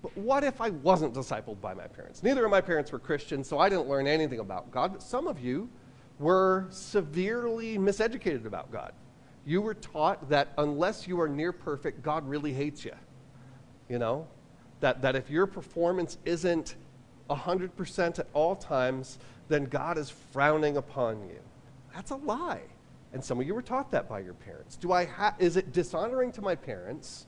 but 0.01 0.15
what 0.17 0.43
if 0.43 0.59
I 0.59 0.69
wasn't 0.69 1.13
discipled 1.13 1.61
by 1.61 1.73
my 1.73 1.87
parents? 1.87 2.23
Neither 2.23 2.43
of 2.43 2.51
my 2.51 2.59
parents 2.59 2.91
were 2.91 2.99
Christians, 2.99 3.47
so 3.47 3.57
I 3.57 3.69
didn't 3.69 3.87
learn 3.87 4.05
anything 4.05 4.39
about 4.39 4.69
God. 4.69 4.91
But 4.91 5.01
some 5.01 5.27
of 5.27 5.39
you 5.39 5.69
were 6.19 6.67
severely 6.69 7.77
miseducated 7.77 8.45
about 8.45 8.69
God. 8.71 8.91
You 9.45 9.61
were 9.61 9.73
taught 9.73 10.29
that 10.29 10.49
unless 10.57 11.07
you 11.07 11.19
are 11.21 11.29
near 11.29 11.53
perfect, 11.53 12.01
God 12.01 12.27
really 12.27 12.53
hates 12.53 12.83
you. 12.83 12.93
you 13.89 13.97
know? 13.97 14.27
That, 14.81 15.01
that 15.01 15.15
if 15.15 15.29
your 15.29 15.47
performance 15.47 16.17
isn't 16.25 16.75
100% 17.29 18.19
at 18.19 18.27
all 18.33 18.55
times, 18.57 19.19
then 19.47 19.65
God 19.65 19.97
is 19.97 20.09
frowning 20.09 20.75
upon 20.75 21.21
you. 21.29 21.39
That's 21.95 22.11
a 22.11 22.15
lie. 22.17 22.61
And 23.13 23.23
some 23.23 23.39
of 23.39 23.47
you 23.47 23.53
were 23.53 23.61
taught 23.61 23.91
that 23.91 24.09
by 24.09 24.19
your 24.19 24.33
parents. 24.33 24.75
Do 24.75 24.91
I 24.91 25.05
ha- 25.05 25.35
is 25.39 25.55
it 25.55 25.71
dishonoring 25.71 26.31
to 26.33 26.41
my 26.41 26.55
parents 26.55 27.27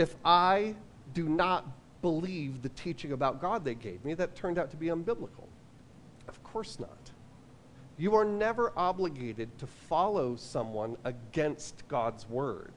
if 0.00 0.16
I 0.24 0.74
do 1.12 1.28
not 1.28 1.66
believe 2.00 2.62
the 2.62 2.70
teaching 2.70 3.12
about 3.12 3.40
God 3.40 3.64
they 3.64 3.74
gave 3.74 4.04
me 4.04 4.14
that 4.14 4.34
turned 4.34 4.58
out 4.58 4.70
to 4.70 4.76
be 4.76 4.86
unbiblical? 4.86 5.46
Of 6.26 6.42
course 6.42 6.80
not. 6.80 7.10
You 7.98 8.14
are 8.14 8.24
never 8.24 8.72
obligated 8.76 9.58
to 9.58 9.66
follow 9.66 10.36
someone 10.36 10.96
against 11.04 11.86
God's 11.88 12.26
word. 12.28 12.72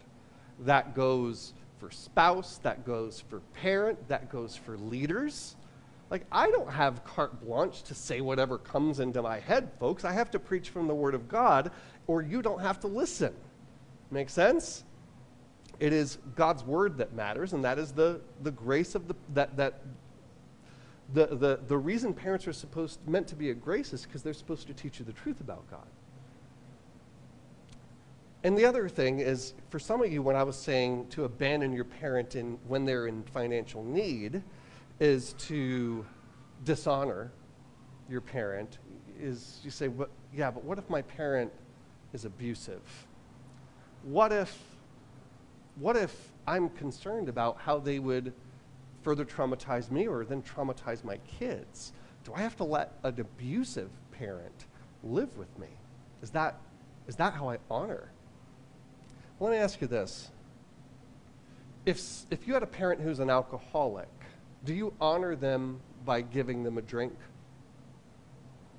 That 0.60 0.94
goes 0.96 1.54
for 1.80 1.90
spouse, 1.90 2.58
that 2.64 2.86
goes 2.86 3.22
for 3.22 3.40
parent, 3.54 4.10
that 4.10 4.30
goes 4.30 4.58
for 4.58 4.78
leaders. 4.78 5.56
Like, 6.10 6.26
I 6.30 6.52
don't 6.52 6.70
have 6.70 7.06
carte 7.06 7.40
blanche 7.40 7.84
to 7.84 7.96
say 7.96 8.20
whatever 8.20 8.58
comes 8.58 9.00
into 9.00 9.22
my 9.22 9.40
head, 9.40 9.72
folks. 9.80 10.04
I 10.04 10.12
have 10.12 10.30
to 10.32 10.40
preach 10.40 10.70
from 10.70 10.88
the 10.88 10.94
Word 10.94 11.16
of 11.16 11.30
God, 11.30 11.72
or 12.06 12.22
you 12.22 12.42
don't 12.42 12.60
have 12.60 12.82
to 12.82 12.88
listen. 12.88 13.34
Make 14.12 14.30
sense? 14.30 14.84
It 15.84 15.92
is 15.92 16.18
God's 16.38 16.64
Word 16.64 16.98
that 17.00 17.14
matters, 17.14 17.52
and 17.52 17.62
that 17.66 17.78
is 17.78 17.92
the, 17.92 18.22
the 18.42 18.52
grace 18.52 18.96
of 18.96 19.10
the, 19.10 19.16
that, 19.34 19.58
that 19.58 19.82
the, 21.14 21.26
the, 21.26 21.60
the 21.68 21.78
reason 21.78 22.14
parents 22.14 22.48
are 22.48 22.54
supposed, 22.54 23.06
meant 23.06 23.28
to 23.28 23.36
be 23.36 23.50
a 23.50 23.54
grace 23.54 23.92
is 23.92 24.04
because 24.06 24.24
they're 24.24 24.34
supposed 24.34 24.66
to 24.68 24.74
teach 24.74 25.00
you 25.00 25.04
the 25.04 25.12
truth 25.12 25.42
about 25.42 25.70
God. 25.70 25.86
And 28.46 28.58
the 28.58 28.64
other 28.64 28.88
thing 28.88 29.20
is, 29.20 29.56
for 29.68 29.78
some 29.78 30.02
of 30.02 30.10
you, 30.10 30.22
when 30.22 30.38
I 30.38 30.44
was 30.44 30.56
saying 30.56 31.08
to 31.10 31.26
abandon 31.26 31.74
your 31.74 31.84
parent 31.84 32.38
in, 32.38 32.58
when 32.66 32.86
they're 32.86 33.08
in 33.08 33.22
financial 33.24 33.84
need, 33.84 34.42
is 35.02 35.34
to 35.34 36.06
dishonor 36.64 37.30
your 38.10 38.22
parent. 38.22 38.78
Is 39.20 39.60
you 39.66 39.70
say, 39.70 39.90
but, 39.90 40.10
yeah, 40.34 40.50
but 40.50 40.64
what 40.64 40.78
if 40.78 40.90
my 40.90 41.02
parent 41.02 41.52
is 42.14 42.24
abusive? 42.24 42.80
What 44.04 44.32
if, 44.32 44.58
what 45.76 45.96
if 45.96 46.32
I'm 46.48 46.70
concerned 46.70 47.30
about 47.30 47.58
how 47.60 47.80
they 47.80 48.00
would 48.00 48.34
further 49.02 49.26
traumatize 49.26 49.92
me 49.92 50.08
or 50.08 50.24
then 50.26 50.42
traumatize 50.42 51.04
my 51.04 51.18
kids? 51.40 51.94
Do 52.24 52.34
I 52.34 52.42
have 52.42 52.56
to 52.58 52.64
let 52.64 52.94
an 53.04 53.20
abusive 53.20 53.90
parent 54.12 54.66
live 55.04 55.38
with 55.38 55.58
me? 55.60 55.68
Is 56.22 56.30
that, 56.32 56.58
is 57.08 57.16
that 57.18 57.34
how 57.34 57.50
I 57.50 57.58
honor 57.70 58.10
let 59.44 59.52
me 59.52 59.58
ask 59.58 59.82
you 59.82 59.88
this. 59.88 60.30
If, 61.86 62.00
if 62.32 62.48
you 62.48 62.54
had 62.54 62.64
a 62.64 62.68
parent 62.68 63.02
who's 63.02 63.20
an 63.20 63.30
alcoholic, 63.30 64.08
do 64.64 64.74
you 64.74 64.94
honor 65.02 65.36
them 65.36 65.82
by 66.06 66.22
giving 66.22 66.64
them 66.64 66.78
a 66.78 66.82
drink? 66.82 67.14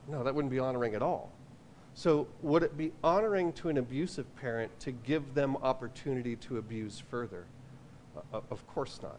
No, 0.08 0.24
that 0.24 0.34
wouldn't 0.34 0.50
be 0.50 0.58
honoring 0.58 0.94
at 0.94 1.02
all. 1.02 1.30
So, 1.94 2.26
would 2.42 2.64
it 2.64 2.76
be 2.76 2.92
honoring 3.04 3.52
to 3.54 3.68
an 3.68 3.78
abusive 3.78 4.26
parent 4.36 4.78
to 4.80 4.90
give 4.90 5.34
them 5.34 5.56
opportunity 5.58 6.34
to 6.36 6.58
abuse 6.58 7.00
further? 7.08 7.44
Uh, 8.16 8.40
of 8.50 8.66
course 8.66 8.98
not. 9.00 9.18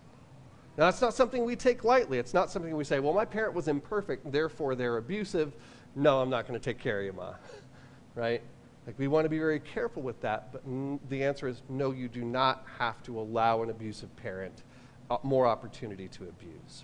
Now, 0.77 0.85
that's 0.85 1.01
not 1.01 1.13
something 1.13 1.45
we 1.45 1.55
take 1.55 1.85
lightly. 1.85 2.17
It's 2.17 2.33
not 2.33 2.51
something 2.51 2.75
we 2.75 2.83
say, 2.83 2.99
well, 2.99 3.13
my 3.13 3.23
parent 3.23 3.53
was 3.53 3.69
imperfect, 3.69 4.29
therefore 4.29 4.75
they're 4.75 4.97
abusive. 4.97 5.53
No, 5.95 6.21
I'm 6.21 6.29
not 6.29 6.47
going 6.47 6.59
to 6.59 6.63
take 6.63 6.77
care 6.77 6.99
of 6.99 7.05
you, 7.05 7.13
Ma. 7.13 7.35
right? 8.15 8.41
Like, 8.85 8.99
we 8.99 9.07
want 9.07 9.23
to 9.23 9.29
be 9.29 9.39
very 9.39 9.61
careful 9.61 10.01
with 10.01 10.19
that, 10.21 10.51
but 10.51 10.61
the 11.09 11.23
answer 11.23 11.47
is 11.47 11.61
no, 11.69 11.91
you 11.91 12.09
do 12.09 12.23
not 12.23 12.65
have 12.77 13.01
to 13.03 13.17
allow 13.17 13.63
an 13.63 13.69
abusive 13.69 14.13
parent 14.17 14.63
uh, 15.09 15.17
more 15.23 15.47
opportunity 15.47 16.09
to 16.09 16.23
abuse. 16.25 16.83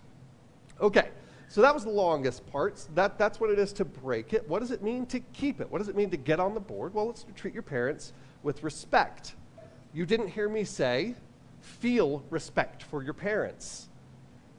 Okay, 0.80 1.10
so 1.52 1.60
that 1.60 1.74
was 1.74 1.84
the 1.84 1.90
longest 1.90 2.50
part. 2.50 2.82
That, 2.96 3.18
that's 3.18 3.42
what 3.42 3.50
it 3.50 3.60
is 3.60 3.74
to 3.74 3.84
break 3.84 4.32
it. 4.32 4.48
What 4.48 4.60
does 4.60 4.72
it 4.72 4.82
mean 4.82 5.06
to 5.08 5.20
keep 5.20 5.60
it? 5.60 5.70
What 5.70 5.80
does 5.80 5.90
it 5.90 5.98
mean 5.98 6.10
to 6.12 6.18
get 6.18 6.40
on 6.40 6.54
the 6.54 6.62
board? 6.62 6.94
Well, 6.94 7.10
it's 7.10 7.24
to 7.24 7.34
treat 7.34 7.54
your 7.54 7.62
parents 7.62 8.14
with 8.42 8.64
respect. 8.64 9.36
You 9.94 10.06
didn't 10.06 10.30
hear 10.30 10.48
me 10.48 10.64
say, 10.64 11.14
feel 11.60 12.24
respect 12.30 12.84
for 12.84 13.04
your 13.04 13.14
parents. 13.14 13.90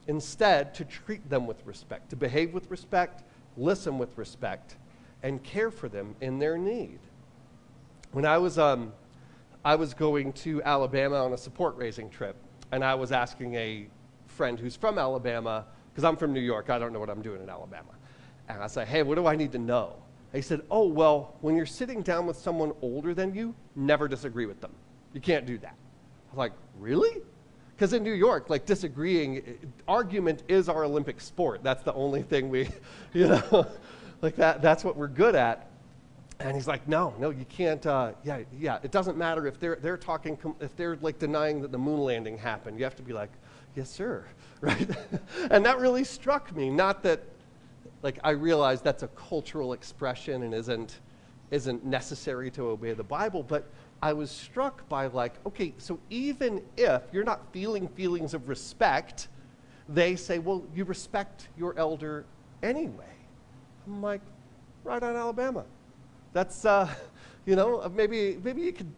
Instead, 0.07 0.75
to 0.75 0.85
treat 0.85 1.27
them 1.31 1.47
with 1.47 1.65
respect, 1.65 2.11
to 2.11 2.15
behave 2.15 2.53
with 2.53 2.69
respect, 2.69 3.23
listen 3.57 3.97
with 3.97 4.15
respect, 4.15 4.75
and 5.23 5.43
care 5.43 5.71
for 5.71 5.89
them 5.89 6.15
in 6.21 6.37
their 6.37 6.59
need. 6.59 6.99
When 8.11 8.23
I 8.23 8.37
was, 8.37 8.59
um, 8.59 8.93
I 9.65 9.73
was 9.73 9.95
going 9.95 10.31
to 10.33 10.61
Alabama 10.61 11.25
on 11.25 11.33
a 11.33 11.39
support 11.39 11.75
raising 11.75 12.11
trip, 12.11 12.35
and 12.71 12.83
I 12.83 12.93
was 12.93 13.11
asking 13.11 13.55
a 13.55 13.87
friend 14.27 14.59
who's 14.59 14.75
from 14.75 14.99
Alabama, 14.99 15.65
because 15.93 16.03
I'm 16.03 16.17
from 16.17 16.33
New 16.33 16.41
York, 16.41 16.71
I 16.71 16.79
don't 16.79 16.91
know 16.91 16.99
what 16.99 17.09
I'm 17.09 17.21
doing 17.21 17.41
in 17.41 17.49
Alabama. 17.49 17.91
And 18.49 18.63
I 18.63 18.67
said, 18.67 18.87
hey, 18.87 19.03
what 19.03 19.15
do 19.15 19.27
I 19.27 19.35
need 19.35 19.51
to 19.51 19.59
know? 19.59 19.95
He 20.33 20.41
said, 20.41 20.61
oh, 20.71 20.87
well, 20.87 21.35
when 21.41 21.55
you're 21.55 21.67
sitting 21.67 22.01
down 22.01 22.25
with 22.25 22.35
someone 22.37 22.73
older 22.81 23.13
than 23.13 23.35
you, 23.35 23.53
never 23.75 24.07
disagree 24.07 24.47
with 24.47 24.59
them. 24.59 24.71
You 25.13 25.21
can't 25.21 25.45
do 25.45 25.59
that. 25.59 25.75
I 25.75 26.31
was 26.31 26.37
like, 26.37 26.53
really? 26.79 27.21
Because 27.75 27.93
in 27.93 28.03
New 28.03 28.13
York, 28.13 28.49
like 28.49 28.65
disagreeing, 28.65 29.59
argument 29.87 30.41
is 30.47 30.69
our 30.69 30.83
Olympic 30.83 31.21
sport. 31.21 31.61
That's 31.63 31.83
the 31.83 31.93
only 31.93 32.23
thing 32.23 32.49
we, 32.49 32.69
you 33.13 33.27
know, 33.27 33.67
like 34.21 34.35
that, 34.37 34.63
that's 34.63 34.83
what 34.83 34.97
we're 34.97 35.07
good 35.07 35.35
at. 35.35 35.69
And 36.39 36.55
he's 36.55 36.67
like, 36.67 36.87
no, 36.87 37.13
no, 37.19 37.29
you 37.29 37.45
can't. 37.45 37.85
Uh, 37.85 38.13
yeah, 38.23 38.39
yeah. 38.59 38.79
It 38.81 38.91
doesn't 38.91 39.17
matter 39.17 39.45
if 39.45 39.59
they're 39.59 39.77
they're 39.77 39.97
talking 39.97 40.37
if 40.59 40.75
they're 40.75 40.97
like 40.97 41.19
denying 41.19 41.61
that 41.61 41.71
the 41.71 41.77
moon 41.77 41.99
landing 41.99 42.37
happened. 42.37 42.77
You 42.77 42.83
have 42.83 42.95
to 42.95 43.03
be 43.03 43.13
like, 43.13 43.29
yes, 43.75 43.89
sir, 43.89 44.25
right? 44.61 44.89
and 45.51 45.65
that 45.65 45.79
really 45.79 46.03
struck 46.03 46.55
me. 46.55 46.69
Not 46.69 47.03
that, 47.03 47.21
like, 48.01 48.19
I 48.23 48.31
realize 48.31 48.81
that's 48.81 49.03
a 49.03 49.07
cultural 49.09 49.73
expression 49.73 50.43
and 50.43 50.53
isn't 50.53 50.99
isn't 51.51 51.85
necessary 51.85 52.49
to 52.49 52.63
obey 52.63 52.93
the 52.93 53.03
Bible, 53.03 53.43
but 53.43 53.69
I 54.01 54.11
was 54.11 54.31
struck 54.31 54.89
by 54.89 55.05
like, 55.05 55.33
okay, 55.45 55.73
so 55.77 55.99
even 56.09 56.63
if 56.77 57.03
you're 57.11 57.23
not 57.23 57.41
feeling 57.53 57.87
feelings 57.89 58.33
of 58.33 58.49
respect, 58.49 59.27
they 59.87 60.15
say, 60.15 60.39
well, 60.39 60.63
you 60.75 60.83
respect 60.83 61.49
your 61.55 61.77
elder 61.77 62.25
anyway. 62.63 63.13
I'm 63.85 64.01
like, 64.01 64.21
right 64.83 65.01
on 65.01 65.15
Alabama. 65.15 65.63
That's, 66.33 66.65
uh, 66.65 66.91
you 67.45 67.55
know, 67.55 67.87
maybe, 67.95 68.39
maybe 68.43 68.63
you 68.63 68.73
could 68.73 68.91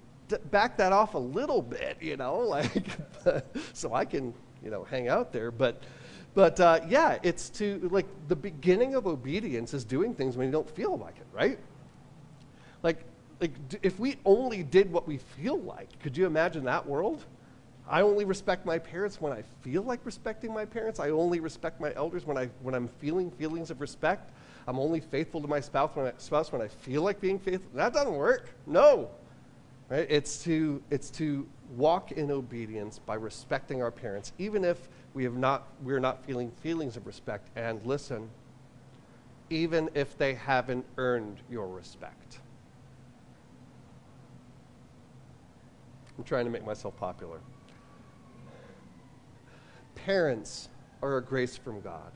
back 0.50 0.78
that 0.78 0.92
off 0.92 1.14
a 1.14 1.20
little 1.20 1.62
bit, 1.62 1.98
you 2.02 2.18
know, 2.18 2.38
like, 2.40 2.86
so 3.74 3.94
I 3.94 4.06
can, 4.06 4.34
you 4.66 4.72
know, 4.72 4.84
hang 4.84 5.08
out 5.08 5.32
there. 5.32 5.52
But, 5.52 5.82
but 6.34 6.60
uh, 6.60 6.82
yeah, 6.90 7.20
it's 7.24 7.50
to, 7.52 7.88
like, 7.92 8.08
the 8.28 8.36
beginning 8.36 8.96
of 8.96 9.08
obedience 9.08 9.74
is 9.74 9.86
doing 9.86 10.14
things 10.14 10.36
when 10.36 10.48
you 10.48 10.52
don't 10.52 10.70
feel 10.70 10.98
like 10.98 11.16
it, 11.18 11.28
right? 11.32 11.60
Like, 12.84 13.06
like 13.40 13.52
if 13.84 14.00
we 14.00 14.18
only 14.26 14.64
did 14.64 14.92
what 14.92 15.08
we 15.08 15.18
feel 15.18 15.60
like, 15.60 16.00
could 16.00 16.18
you 16.18 16.26
imagine 16.26 16.66
that 16.66 16.86
world? 16.86 17.24
I 17.88 18.02
only 18.02 18.26
respect 18.26 18.66
my 18.66 18.80
parents 18.80 19.22
when 19.22 19.32
I 19.32 19.44
feel 19.62 19.84
like 19.84 20.00
respecting 20.04 20.52
my 20.52 20.66
parents. 20.66 21.00
I 21.00 21.12
only 21.12 21.40
respect 21.40 21.80
my 21.80 21.94
elders 21.96 22.26
when, 22.26 22.36
I, 22.36 22.50
when 22.64 22.74
I'm 22.74 22.88
feeling 22.88 23.30
feelings 23.30 23.70
of 23.70 23.80
respect. 23.80 24.32
I'm 24.68 24.80
only 24.80 25.00
faithful 25.00 25.40
to 25.42 25.48
my 25.48 25.60
spouse 25.60 25.96
when 25.96 26.08
I, 26.08 26.14
spouse 26.18 26.52
when 26.52 26.64
I 26.64 26.68
feel 26.68 27.04
like 27.04 27.22
being 27.22 27.38
faithful. 27.38 27.70
That 27.76 27.94
doesn't 27.94 28.16
work. 28.16 28.50
No. 28.66 29.12
Right? 29.90 30.08
It's 30.10 30.44
to, 30.46 30.82
it's 30.90 31.12
to 31.12 31.48
walk 31.76 32.12
in 32.12 32.32
obedience 32.32 33.00
by 33.00 33.16
respecting 33.16 33.82
our 33.82 33.92
parents, 33.92 34.34
even 34.38 34.64
if 34.64 34.90
we 35.14 35.24
have 35.24 35.36
not, 35.36 35.68
we're 35.84 36.00
not 36.00 36.24
feeling 36.26 36.52
feelings 36.62 36.98
of 36.98 37.06
respect. 37.06 37.50
And 37.56 37.84
listen, 37.86 38.30
even 39.50 39.90
if 39.94 40.18
they 40.18 40.34
haven't 40.34 40.86
earned 40.98 41.40
your 41.50 41.68
respect. 41.68 42.40
I'm 46.18 46.24
trying 46.24 46.46
to 46.46 46.52
make 46.52 46.66
myself 46.66 46.96
popular. 46.98 47.40
Parents 49.96 50.70
are 51.02 51.18
a 51.18 51.22
grace 51.22 51.58
from 51.58 51.82
God. 51.82 52.12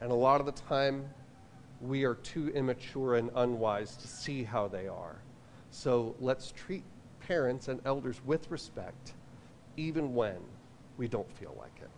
And 0.00 0.10
a 0.10 0.14
lot 0.14 0.40
of 0.40 0.46
the 0.46 0.52
time, 0.52 1.08
we 1.80 2.04
are 2.04 2.14
too 2.14 2.48
immature 2.50 3.16
and 3.16 3.30
unwise 3.34 3.96
to 3.96 4.08
see 4.08 4.44
how 4.44 4.68
they 4.68 4.86
are. 4.88 5.16
So 5.70 6.14
let's 6.20 6.52
treat 6.52 6.84
parents 7.28 7.68
and 7.68 7.78
elders 7.84 8.20
with 8.24 8.50
respect, 8.50 9.12
even 9.76 10.14
when 10.14 10.38
we 10.96 11.06
don't 11.06 11.30
feel 11.32 11.54
like 11.58 11.76
it. 11.80 11.90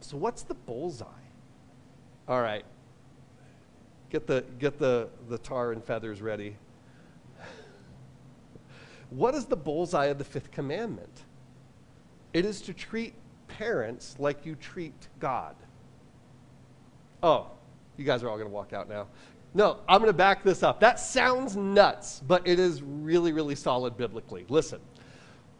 So, 0.00 0.16
what's 0.16 0.42
the 0.42 0.54
bullseye? 0.54 1.06
All 2.26 2.40
right, 2.40 2.64
get 4.08 4.26
the, 4.26 4.42
get 4.58 4.78
the, 4.78 5.08
the 5.28 5.36
tar 5.36 5.72
and 5.72 5.84
feathers 5.84 6.22
ready. 6.22 6.56
what 9.10 9.34
is 9.34 9.44
the 9.44 9.56
bullseye 9.56 10.06
of 10.06 10.16
the 10.16 10.24
fifth 10.24 10.50
commandment? 10.50 11.22
It 12.32 12.46
is 12.46 12.62
to 12.62 12.72
treat 12.72 13.12
parents 13.46 14.16
like 14.18 14.46
you 14.46 14.54
treat 14.54 15.08
God. 15.20 15.54
Oh, 17.22 17.50
you 17.98 18.04
guys 18.04 18.22
are 18.22 18.30
all 18.30 18.36
going 18.36 18.48
to 18.48 18.54
walk 18.54 18.72
out 18.72 18.88
now. 18.88 19.08
No, 19.54 19.78
I'm 19.88 20.00
going 20.00 20.10
to 20.10 20.16
back 20.16 20.42
this 20.42 20.62
up. 20.62 20.80
That 20.80 20.98
sounds 20.98 21.56
nuts, 21.56 22.20
but 22.26 22.46
it 22.46 22.58
is 22.58 22.82
really, 22.82 23.32
really 23.32 23.54
solid 23.54 23.96
biblically. 23.96 24.44
Listen, 24.48 24.80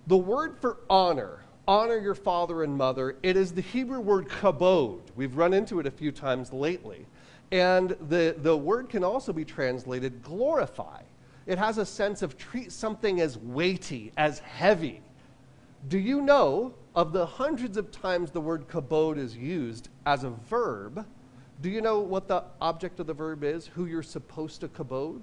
the 0.07 0.17
word 0.17 0.59
for 0.61 0.79
honor 0.91 1.45
honor 1.67 1.99
your 1.99 2.15
father 2.15 2.63
and 2.63 2.77
mother. 2.77 3.17
It 3.23 3.37
is 3.37 3.53
the 3.53 3.61
Hebrew 3.61 4.01
word 4.01 4.29
kabod. 4.29 5.01
We've 5.17 5.37
run 5.37 5.55
into 5.55 5.81
it 5.81 5.87
a 5.87 5.91
few 5.91 6.13
times 6.13 6.53
lately. 6.53 7.07
And 7.53 7.91
the, 8.09 8.35
the 8.39 8.57
word 8.57 8.89
can 8.89 9.05
also 9.05 9.33
be 9.33 9.45
translated 9.45 10.23
glorify. 10.23 11.03
It 11.47 11.59
has 11.59 11.79
a 11.79 11.87
sense 11.87 12.23
of 12.23 12.37
treat 12.37 12.73
something 12.73 13.21
as 13.21 13.39
weighty, 13.39 14.13
as 14.17 14.39
heavy. 14.41 15.03
Do 15.89 15.99
you 15.99 16.23
know 16.23 16.75
of 16.95 17.13
the 17.13 17.27
hundreds 17.27 17.77
of 17.77 17.91
times 17.91 18.31
the 18.31 18.41
word 18.41 18.67
kabod 18.67 19.19
is 19.19 19.37
used 19.37 19.89
as 20.07 20.25
a 20.25 20.31
verb? 20.31 21.07
Do 21.65 21.71
you 21.71 21.81
know 21.81 22.01
what 22.01 22.29
the 22.29 22.45
object 22.61 23.01
of 23.01 23.07
the 23.07 23.15
verb 23.15 23.43
is? 23.43 23.67
Who 23.69 23.87
you're 23.87 24.03
supposed 24.03 24.61
to 24.61 24.69
kabod? 24.69 25.23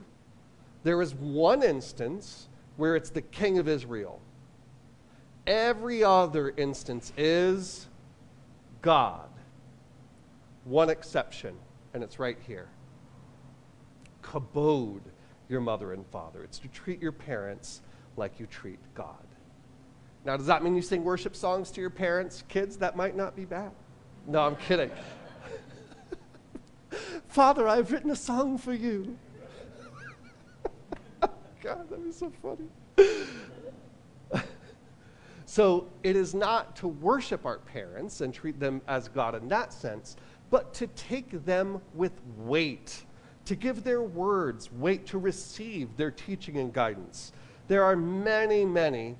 There 0.82 1.00
is 1.00 1.14
one 1.14 1.62
instance 1.62 2.48
where 2.78 2.96
it's 2.96 3.12
the 3.12 3.22
king 3.22 3.60
of 3.60 3.68
Israel. 3.68 4.20
Every 5.46 6.04
other 6.04 6.52
instance 6.58 7.14
is 7.16 7.86
God. 8.82 9.30
One 10.64 10.90
exception, 10.90 11.54
and 11.94 12.04
it's 12.04 12.18
right 12.18 12.40
here. 12.48 12.70
Kabod 14.24 15.02
your 15.48 15.62
mother 15.62 15.94
and 15.94 16.08
father. 16.08 16.44
It's 16.44 16.58
to 16.58 16.68
treat 16.70 17.00
your 17.04 17.12
parents 17.12 17.84
like 18.18 18.40
you 18.40 18.48
treat 18.48 18.80
God. 18.96 19.28
Now, 20.26 20.38
does 20.38 20.48
that 20.48 20.64
mean 20.64 20.76
you 20.76 20.82
sing 20.82 21.04
worship 21.04 21.36
songs 21.36 21.70
to 21.70 21.82
your 21.82 21.92
parents? 21.92 22.44
Kids, 22.48 22.78
that 22.78 22.96
might 22.96 23.16
not 23.16 23.36
be 23.36 23.46
bad. 23.46 23.74
No, 24.26 24.42
I'm 24.42 24.56
kidding. 24.56 24.90
Father, 27.32 27.66
I've 27.66 27.94
written 27.94 28.12
a 28.12 28.16
song 28.16 28.58
for 28.58 28.74
you. 28.74 29.18
God, 31.64 31.90
that 31.90 32.06
was 32.06 32.18
so 32.18 32.30
funny. 32.42 32.68
so 35.46 35.88
it 36.04 36.18
is 36.18 36.36
not 36.36 36.76
to 36.76 36.90
worship 36.90 37.46
our 37.46 37.60
parents 37.60 38.20
and 38.20 38.34
treat 38.34 38.60
them 38.60 38.82
as 38.86 39.08
God 39.08 39.34
in 39.34 39.48
that 39.48 39.72
sense, 39.72 40.18
but 40.50 40.74
to 40.74 40.88
take 40.88 41.46
them 41.46 41.80
with 41.94 42.12
weight, 42.40 43.06
to 43.46 43.56
give 43.56 43.86
their 43.86 44.04
words 44.04 44.70
weight, 44.70 45.06
to 45.06 45.18
receive 45.18 45.96
their 45.96 46.12
teaching 46.12 46.58
and 46.58 46.74
guidance. 46.74 47.32
There 47.70 47.86
are 47.86 47.96
many, 47.96 48.66
many, 48.66 49.16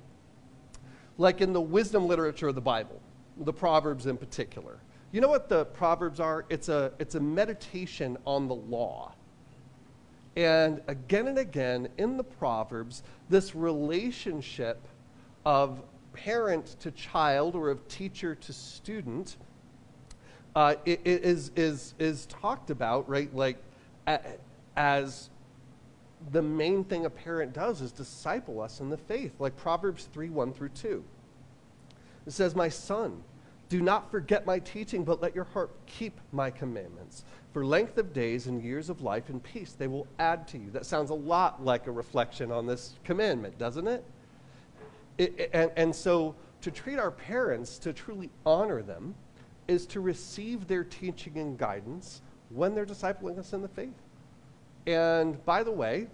like 1.16 1.40
in 1.40 1.54
the 1.54 1.62
wisdom 1.62 2.06
literature 2.06 2.48
of 2.48 2.56
the 2.56 2.60
Bible, 2.60 3.00
the 3.38 3.54
Proverbs 3.54 4.04
in 4.04 4.18
particular. 4.18 4.80
You 5.12 5.20
know 5.20 5.28
what 5.28 5.50
the 5.50 5.66
Proverbs 5.66 6.20
are? 6.20 6.46
It's 6.48 6.70
a, 6.70 6.92
it's 6.98 7.14
a 7.14 7.20
meditation 7.20 8.16
on 8.26 8.48
the 8.48 8.54
law. 8.54 9.12
And 10.36 10.80
again 10.86 11.28
and 11.28 11.38
again 11.38 11.88
in 11.98 12.16
the 12.16 12.24
Proverbs, 12.24 13.02
this 13.28 13.54
relationship 13.54 14.80
of 15.44 15.82
parent 16.14 16.76
to 16.80 16.90
child 16.92 17.54
or 17.54 17.68
of 17.68 17.86
teacher 17.88 18.34
to 18.34 18.52
student 18.54 19.36
uh, 20.56 20.76
is, 20.86 21.50
is, 21.56 21.94
is 21.98 22.26
talked 22.26 22.70
about, 22.70 23.06
right? 23.08 23.34
Like, 23.34 23.58
as 24.76 25.28
the 26.30 26.42
main 26.42 26.84
thing 26.84 27.04
a 27.04 27.10
parent 27.10 27.52
does 27.52 27.82
is 27.82 27.92
disciple 27.92 28.62
us 28.62 28.80
in 28.80 28.88
the 28.88 28.96
faith, 28.96 29.32
like 29.38 29.56
Proverbs 29.58 30.08
3 30.12 30.30
1 30.30 30.54
through 30.54 30.70
2. 30.70 31.04
It 32.26 32.32
says, 32.32 32.54
My 32.54 32.68
son, 32.70 33.22
do 33.72 33.80
not 33.80 34.10
forget 34.10 34.44
my 34.44 34.58
teaching, 34.58 35.02
but 35.02 35.22
let 35.22 35.34
your 35.34 35.44
heart 35.44 35.70
keep 35.86 36.20
my 36.30 36.50
commandments. 36.50 37.24
For 37.54 37.64
length 37.64 37.96
of 37.96 38.12
days 38.12 38.46
and 38.46 38.62
years 38.62 38.90
of 38.90 39.00
life 39.00 39.30
and 39.30 39.42
peace 39.42 39.72
they 39.72 39.86
will 39.86 40.06
add 40.18 40.46
to 40.48 40.58
you. 40.58 40.70
That 40.72 40.84
sounds 40.84 41.08
a 41.08 41.14
lot 41.14 41.64
like 41.64 41.86
a 41.86 41.90
reflection 41.90 42.52
on 42.52 42.66
this 42.66 42.96
commandment, 43.02 43.56
doesn't 43.56 43.88
it? 43.88 44.04
it, 45.16 45.48
and, 45.54 45.70
and 45.76 45.96
so 45.96 46.34
to 46.60 46.70
treat 46.70 46.98
our 46.98 47.10
parents, 47.10 47.78
to 47.78 47.94
truly 47.94 48.28
honor 48.44 48.82
them, 48.82 49.14
is 49.68 49.86
to 49.86 50.00
receive 50.00 50.68
their 50.68 50.84
teaching 50.84 51.38
and 51.38 51.56
guidance 51.56 52.20
when 52.50 52.74
they're 52.74 52.84
discipling 52.84 53.38
us 53.38 53.54
in 53.54 53.62
the 53.62 53.68
faith. 53.68 54.02
And 54.86 55.42
by 55.46 55.62
the 55.62 55.72
way, 55.72 56.08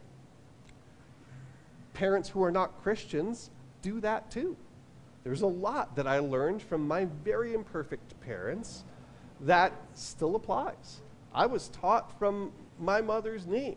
parents 1.92 2.29
who 2.29 2.40
are 2.44 2.53
not 2.53 2.81
Christians 2.85 3.51
do 3.83 3.99
that 3.99 4.31
too. 4.31 4.57
There's 5.28 5.42
a 5.42 5.46
lot 5.46 5.94
that 5.96 6.06
I 6.06 6.20
learned 6.20 6.62
from 6.62 6.88
my 6.88 7.04
very 7.22 7.52
imperfect 7.52 8.18
parents 8.22 8.84
that 9.42 9.74
still 9.92 10.36
applies. 10.36 11.02
I 11.34 11.44
was 11.44 11.68
taught 11.68 12.18
from 12.18 12.50
my 12.80 13.02
mother's 13.02 13.46
knee 13.46 13.76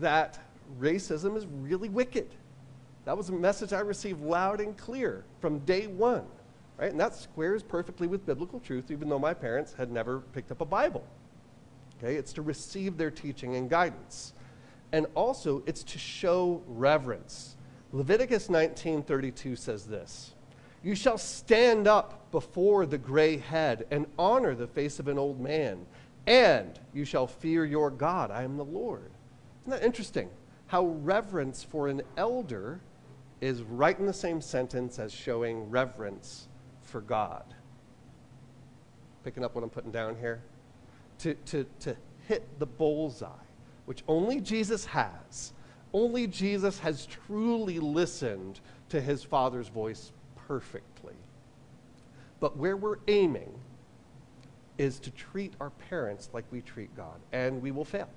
that 0.00 0.38
racism 0.78 1.34
is 1.34 1.46
really 1.46 1.88
wicked. 1.88 2.28
That 3.06 3.16
was 3.16 3.30
a 3.30 3.32
message 3.32 3.72
I 3.72 3.80
received 3.80 4.20
loud 4.20 4.60
and 4.60 4.76
clear 4.76 5.24
from 5.40 5.60
day 5.60 5.86
one, 5.86 6.26
right? 6.76 6.90
And 6.90 7.00
that 7.00 7.14
squares 7.14 7.62
perfectly 7.62 8.06
with 8.06 8.26
biblical 8.26 8.60
truth, 8.60 8.90
even 8.90 9.08
though 9.08 9.18
my 9.18 9.32
parents 9.32 9.72
had 9.72 9.90
never 9.90 10.20
picked 10.34 10.52
up 10.52 10.60
a 10.60 10.66
Bible. 10.66 11.06
Okay, 11.96 12.16
it's 12.16 12.34
to 12.34 12.42
receive 12.42 12.98
their 12.98 13.10
teaching 13.10 13.56
and 13.56 13.70
guidance. 13.70 14.34
And 14.92 15.06
also, 15.14 15.62
it's 15.64 15.82
to 15.84 15.98
show 15.98 16.62
reverence. 16.66 17.56
Leviticus 17.92 18.48
19:32 18.48 19.56
says 19.56 19.86
this. 19.86 20.34
You 20.82 20.94
shall 20.94 21.18
stand 21.18 21.88
up 21.88 22.30
before 22.30 22.86
the 22.86 22.98
gray 22.98 23.38
head 23.38 23.86
and 23.90 24.06
honor 24.18 24.54
the 24.54 24.66
face 24.66 24.98
of 24.98 25.08
an 25.08 25.18
old 25.18 25.40
man, 25.40 25.86
and 26.26 26.78
you 26.92 27.04
shall 27.04 27.26
fear 27.26 27.64
your 27.64 27.90
God. 27.90 28.30
I 28.30 28.42
am 28.42 28.56
the 28.56 28.64
Lord. 28.64 29.10
Isn't 29.62 29.80
that 29.80 29.84
interesting? 29.84 30.30
How 30.68 30.86
reverence 30.86 31.62
for 31.62 31.88
an 31.88 32.02
elder 32.16 32.80
is 33.40 33.62
right 33.62 33.98
in 33.98 34.06
the 34.06 34.12
same 34.12 34.40
sentence 34.40 34.98
as 34.98 35.12
showing 35.12 35.70
reverence 35.70 36.48
for 36.82 37.00
God. 37.00 37.44
Picking 39.24 39.44
up 39.44 39.54
what 39.54 39.64
I'm 39.64 39.70
putting 39.70 39.90
down 39.90 40.16
here? 40.16 40.42
To, 41.18 41.34
to, 41.34 41.66
to 41.80 41.96
hit 42.28 42.58
the 42.58 42.66
bullseye, 42.66 43.28
which 43.86 44.02
only 44.08 44.40
Jesus 44.40 44.84
has. 44.86 45.52
Only 45.92 46.26
Jesus 46.26 46.78
has 46.80 47.06
truly 47.06 47.78
listened 47.78 48.60
to 48.88 49.00
his 49.00 49.22
Father's 49.22 49.68
voice 49.68 50.12
perfectly. 50.46 51.14
But 52.40 52.56
where 52.56 52.76
we're 52.76 52.98
aiming 53.08 53.52
is 54.78 54.98
to 55.00 55.10
treat 55.10 55.54
our 55.60 55.70
parents 55.70 56.28
like 56.32 56.44
we 56.50 56.60
treat 56.60 56.94
God, 56.96 57.18
and 57.32 57.62
we 57.62 57.70
will 57.70 57.84
fail. 57.84 58.08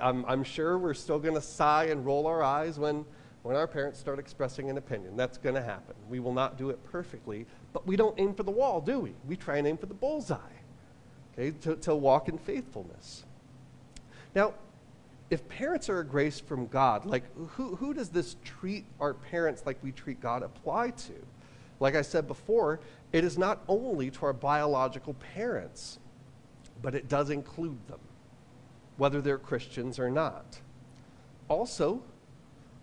I'm, 0.00 0.24
I'm, 0.26 0.44
sure 0.44 0.78
we're 0.78 0.94
still 0.94 1.18
going 1.18 1.34
to 1.34 1.40
sigh 1.40 1.84
and 1.86 2.04
roll 2.04 2.26
our 2.26 2.42
eyes 2.42 2.78
when, 2.78 3.04
when 3.42 3.56
our 3.56 3.66
parents 3.66 3.98
start 3.98 4.18
expressing 4.18 4.70
an 4.70 4.78
opinion. 4.78 5.16
That's 5.16 5.36
going 5.36 5.56
to 5.56 5.62
happen. 5.62 5.94
We 6.08 6.20
will 6.20 6.32
not 6.32 6.56
do 6.56 6.70
it 6.70 6.82
perfectly, 6.84 7.46
but 7.72 7.86
we 7.86 7.96
don't 7.96 8.14
aim 8.18 8.34
for 8.34 8.44
the 8.44 8.52
wall, 8.52 8.80
do 8.80 9.00
we? 9.00 9.14
We 9.28 9.36
try 9.36 9.56
and 9.56 9.66
aim 9.66 9.78
for 9.78 9.86
the 9.86 9.94
bullseye, 9.94 10.38
okay, 11.32 11.50
to, 11.62 11.76
to 11.76 11.94
walk 11.94 12.28
in 12.28 12.38
faithfulness. 12.38 13.24
Now, 14.34 14.54
if 15.30 15.48
parents 15.48 15.88
are 15.88 16.00
a 16.00 16.04
grace 16.04 16.38
from 16.38 16.66
God, 16.66 17.06
like 17.06 17.24
who, 17.52 17.76
who 17.76 17.94
does 17.94 18.10
this 18.10 18.36
treat 18.44 18.84
our 19.00 19.14
parents 19.14 19.62
like 19.64 19.78
we 19.82 19.92
treat 19.92 20.20
God 20.20 20.42
apply 20.42 20.90
to? 20.90 21.14
Like 21.80 21.96
I 21.96 22.02
said 22.02 22.28
before, 22.28 22.80
it 23.12 23.24
is 23.24 23.38
not 23.38 23.62
only 23.68 24.10
to 24.10 24.26
our 24.26 24.32
biological 24.32 25.14
parents, 25.14 25.98
but 26.82 26.94
it 26.94 27.08
does 27.08 27.30
include 27.30 27.78
them, 27.88 28.00
whether 28.96 29.20
they're 29.20 29.38
Christians 29.38 29.98
or 29.98 30.10
not. 30.10 30.60
Also, 31.48 32.02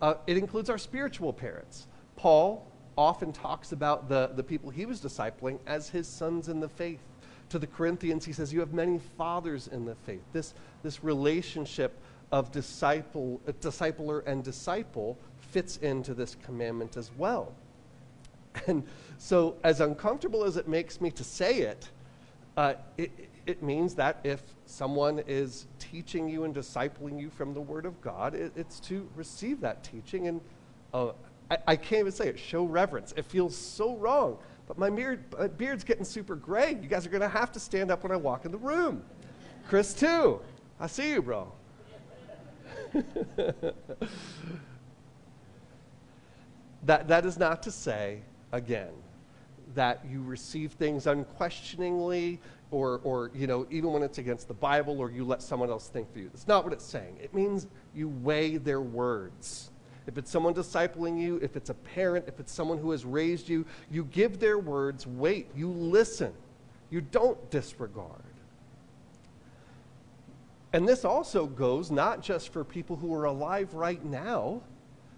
uh, 0.01 0.15
it 0.27 0.37
includes 0.37 0.69
our 0.69 0.77
spiritual 0.77 1.31
parents. 1.31 1.87
Paul 2.15 2.67
often 2.97 3.31
talks 3.31 3.71
about 3.71 4.09
the, 4.09 4.31
the 4.35 4.43
people 4.43 4.69
he 4.69 4.85
was 4.85 4.99
discipling 4.99 5.59
as 5.65 5.89
his 5.89 6.07
sons 6.07 6.49
in 6.49 6.59
the 6.59 6.69
faith. 6.69 7.01
To 7.49 7.59
the 7.59 7.67
Corinthians, 7.67 8.25
he 8.25 8.33
says, 8.33 8.53
You 8.53 8.59
have 8.61 8.73
many 8.73 8.99
fathers 9.17 9.67
in 9.67 9.85
the 9.85 9.95
faith. 9.95 10.23
This, 10.31 10.53
this 10.83 11.03
relationship 11.03 11.99
of 12.31 12.51
disciple, 12.51 13.41
uh, 13.47 13.51
discipler 13.53 14.25
and 14.25 14.43
disciple 14.43 15.17
fits 15.39 15.77
into 15.77 16.13
this 16.13 16.35
commandment 16.43 16.97
as 16.97 17.11
well. 17.17 17.53
And 18.67 18.83
so, 19.17 19.55
as 19.63 19.79
uncomfortable 19.79 20.43
as 20.43 20.57
it 20.57 20.67
makes 20.67 20.99
me 20.99 21.09
to 21.11 21.23
say 21.23 21.59
it, 21.59 21.89
uh, 22.57 22.73
it, 22.97 23.11
it 23.45 23.63
means 23.63 23.95
that 23.95 24.19
if 24.23 24.41
someone 24.65 25.19
is 25.25 25.67
teaching 25.79 26.27
you 26.27 26.43
and 26.43 26.53
discipling 26.53 27.19
you 27.19 27.29
from 27.29 27.53
the 27.53 27.61
Word 27.61 27.85
of 27.85 28.01
God, 28.01 28.35
it, 28.35 28.51
it's 28.55 28.79
to 28.81 29.09
receive 29.15 29.61
that 29.61 29.83
teaching. 29.83 30.27
And 30.27 30.41
uh, 30.93 31.11
I, 31.49 31.57
I, 31.67 31.75
can't 31.75 32.01
even 32.01 32.11
say 32.11 32.27
it, 32.27 32.37
show 32.37 32.65
reverence. 32.65 33.13
It 33.15 33.25
feels 33.25 33.55
so 33.55 33.95
wrong. 33.95 34.37
But 34.67 34.77
my, 34.77 34.89
beard, 34.89 35.23
my 35.37 35.47
beard's 35.47 35.83
getting 35.83 36.05
super 36.05 36.35
gray. 36.35 36.71
You 36.81 36.87
guys 36.87 37.05
are 37.05 37.09
going 37.09 37.21
to 37.21 37.29
have 37.29 37.51
to 37.53 37.59
stand 37.59 37.89
up 37.89 38.03
when 38.03 38.11
I 38.11 38.17
walk 38.17 38.45
in 38.45 38.51
the 38.51 38.57
room. 38.57 39.03
Chris, 39.67 39.93
too. 39.93 40.41
I 40.79 40.87
see 40.87 41.11
you, 41.11 41.21
bro. 41.21 41.51
that, 46.83 47.07
that 47.07 47.25
is 47.25 47.37
not 47.37 47.63
to 47.63 47.71
say, 47.71 48.21
again, 48.51 48.91
that 49.75 50.03
you 50.09 50.21
receive 50.21 50.73
things 50.73 51.07
unquestioningly 51.07 52.39
or, 52.71 52.99
or, 53.03 53.31
you 53.33 53.47
know, 53.47 53.67
even 53.69 53.91
when 53.91 54.03
it's 54.03 54.17
against 54.17 54.47
the 54.47 54.53
Bible 54.53 54.99
or 54.99 55.11
you 55.11 55.23
let 55.23 55.41
someone 55.41 55.69
else 55.69 55.87
think 55.87 56.11
for 56.11 56.19
you. 56.19 56.29
That's 56.29 56.47
not 56.47 56.63
what 56.63 56.73
it's 56.73 56.85
saying. 56.85 57.17
It 57.21 57.33
means 57.33 57.67
you 57.93 58.09
weigh 58.09 58.57
their 58.57 58.81
words. 58.81 59.71
if 60.07 60.17
it's 60.17 60.31
someone 60.31 60.53
discipling 60.53 61.21
you, 61.21 61.39
if 61.41 61.55
it's 61.55 61.69
a 61.69 61.73
parent, 61.73 62.25
if 62.27 62.39
it's 62.39 62.51
someone 62.51 62.77
who 62.77 62.91
has 62.91 63.05
raised 63.05 63.47
you, 63.47 63.65
you 63.89 64.05
give 64.05 64.39
their 64.39 64.57
words 64.57 65.05
weight. 65.05 65.47
You 65.55 65.69
listen. 65.69 66.33
You 66.89 67.01
don't 67.01 67.49
disregard. 67.49 68.23
And 70.73 70.87
this 70.87 71.03
also 71.03 71.47
goes 71.47 71.91
not 71.91 72.21
just 72.21 72.53
for 72.53 72.63
people 72.63 72.95
who 72.95 73.13
are 73.13 73.25
alive 73.25 73.73
right 73.73 74.03
now, 74.03 74.61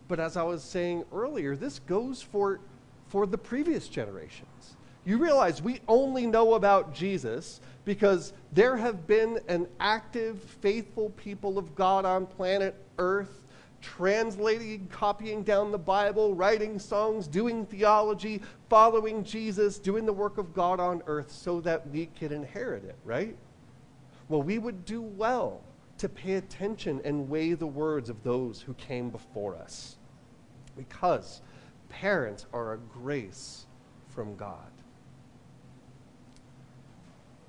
but 0.08 0.20
as 0.20 0.36
I 0.36 0.44
was 0.44 0.64
saying 0.64 1.06
earlier, 1.14 1.56
this 1.56 1.80
goes 1.80 2.22
for, 2.22 2.60
for 3.08 3.26
the 3.26 3.38
previous 3.38 3.88
generations. 3.88 4.76
You 5.06 5.18
realize 5.18 5.62
we 5.62 5.82
only 5.88 6.26
know 6.26 6.54
about 6.54 6.94
Jesus 6.94 7.60
because 7.86 8.34
there 8.54 8.78
have 8.78 9.06
been 9.06 9.40
an 9.48 9.68
active, 9.80 10.42
faithful 10.42 11.10
people 11.12 11.58
of 11.58 11.76
God 11.76 12.06
on 12.06 12.26
planet 12.26 12.76
Earth 12.98 13.44
translating, 13.84 14.88
copying 14.88 15.44
down 15.44 15.72
the 15.72 15.78
Bible, 15.78 16.34
writing 16.34 16.80
songs, 16.80 17.28
doing 17.28 17.66
theology, 17.66 18.42
following 18.70 19.24
Jesus, 19.24 19.78
doing 19.78 20.06
the 20.06 20.14
work 20.14 20.38
of 20.38 20.54
God 20.54 20.80
on 20.80 21.04
earth 21.06 21.30
so 21.30 21.60
that 21.62 21.88
we 21.90 22.08
can 22.18 22.32
inherit 22.32 22.86
it, 22.86 22.96
right? 23.04 23.36
Well, 24.30 24.42
we 24.42 24.58
would 24.58 24.86
do 24.86 25.02
well 25.02 25.62
to 25.98 26.10
pay 26.10 26.36
attention 26.36 27.02
and 27.04 27.30
weigh 27.30 27.54
the 27.54 27.68
words 27.68 28.10
of 28.10 28.24
those 28.24 28.62
who 28.62 28.74
came 28.76 29.10
before 29.10 29.56
us 29.56 29.98
because 30.76 31.42
parents 31.90 32.46
are 32.54 32.74
a 32.74 32.78
grace 32.78 33.66
from 34.10 34.36
God. 34.36 34.58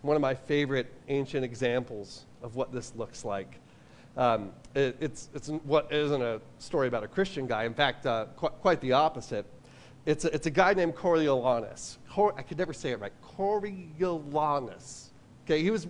One 0.03 0.17
of 0.17 0.23
my 0.23 0.35
favorite 0.35 0.93
ancient 1.09 1.45
examples 1.45 2.27
of 2.43 2.57
what 2.57 2.73
this 2.73 2.93
looks 2.95 3.25
like 3.25 3.61
um, 4.17 4.53
it, 4.75 4.97
it's, 5.01 5.29
it's 5.35 5.49
what 5.49 5.93
isn't 5.93 6.23
a 6.23 6.41
story 6.59 6.89
about 6.89 7.03
a 7.03 7.09
Christian 7.09 7.47
guy. 7.47 7.65
In 7.65 7.75
fact, 7.75 8.07
uh, 8.07 8.27
qu- 8.37 8.49
quite 8.49 8.81
the 8.81 8.93
opposite. 8.93 9.47
It's 10.07 10.25
a, 10.25 10.35
it's 10.35 10.47
a 10.47 10.51
guy 10.51 10.75
named 10.75 10.95
Coriolanus. 10.95 11.99
Cor- 12.11 12.35
I 12.37 12.43
could 12.43 12.59
never 12.59 12.73
say 12.73 12.91
it 12.91 13.01
right. 13.01 13.13
Coriolanus. 13.23 15.09
Okay, 15.45 15.63
he 15.63 15.71
was 15.71 15.89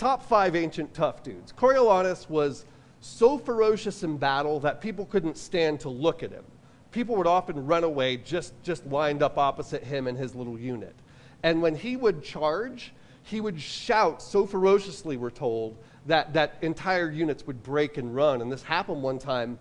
top 0.00 0.22
five 0.22 0.56
ancient 0.56 0.94
tough 0.94 1.22
dudes. 1.22 1.52
Coriolanus 1.52 2.28
was 2.30 2.64
so 3.00 3.36
ferocious 3.36 4.02
in 4.02 4.16
battle 4.16 4.58
that 4.60 4.80
people 4.80 5.04
couldn't 5.04 5.36
stand 5.36 5.78
to 5.80 5.90
look 5.90 6.22
at 6.22 6.30
him. 6.30 6.44
People 6.90 7.16
would 7.16 7.26
often 7.26 7.66
run 7.66 7.84
away 7.84 8.16
just, 8.16 8.54
just 8.62 8.86
lined 8.86 9.22
up 9.22 9.36
opposite 9.36 9.84
him 9.84 10.06
and 10.06 10.16
his 10.16 10.34
little 10.34 10.58
unit. 10.58 10.94
And 11.42 11.60
when 11.60 11.74
he 11.74 11.96
would 11.96 12.24
charge, 12.24 12.94
he 13.24 13.42
would 13.42 13.60
shout 13.60 14.22
so 14.22 14.46
ferociously, 14.46 15.18
we're 15.18 15.28
told, 15.28 15.76
that, 16.06 16.32
that 16.32 16.56
entire 16.62 17.10
units 17.10 17.46
would 17.46 17.62
break 17.62 17.98
and 17.98 18.14
run. 18.14 18.40
And 18.40 18.50
this 18.50 18.62
happened 18.62 19.02
one 19.02 19.18
time, 19.18 19.58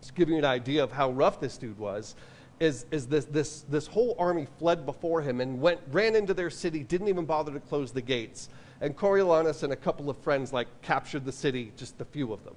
just 0.00 0.14
giving 0.14 0.34
you 0.34 0.38
an 0.38 0.44
idea 0.44 0.84
of 0.84 0.92
how 0.92 1.10
rough 1.10 1.40
this 1.40 1.58
dude 1.58 1.78
was, 1.80 2.14
is, 2.60 2.86
is 2.92 3.08
this, 3.08 3.24
this, 3.24 3.62
this 3.68 3.88
whole 3.88 4.14
army 4.20 4.46
fled 4.60 4.86
before 4.86 5.20
him 5.20 5.40
and 5.40 5.60
went, 5.60 5.80
ran 5.90 6.14
into 6.14 6.32
their 6.32 6.50
city, 6.50 6.84
didn't 6.84 7.08
even 7.08 7.24
bother 7.24 7.52
to 7.52 7.60
close 7.60 7.90
the 7.90 8.02
gates. 8.02 8.48
And 8.84 8.94
Coriolanus 8.94 9.62
and 9.62 9.72
a 9.72 9.76
couple 9.76 10.10
of 10.10 10.18
friends 10.18 10.52
like 10.52 10.68
captured 10.82 11.24
the 11.24 11.32
city, 11.32 11.72
just 11.74 11.98
a 12.02 12.04
few 12.04 12.34
of 12.34 12.44
them. 12.44 12.54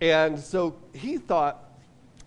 And 0.00 0.36
so 0.36 0.74
he 0.92 1.18
thought, 1.18 1.70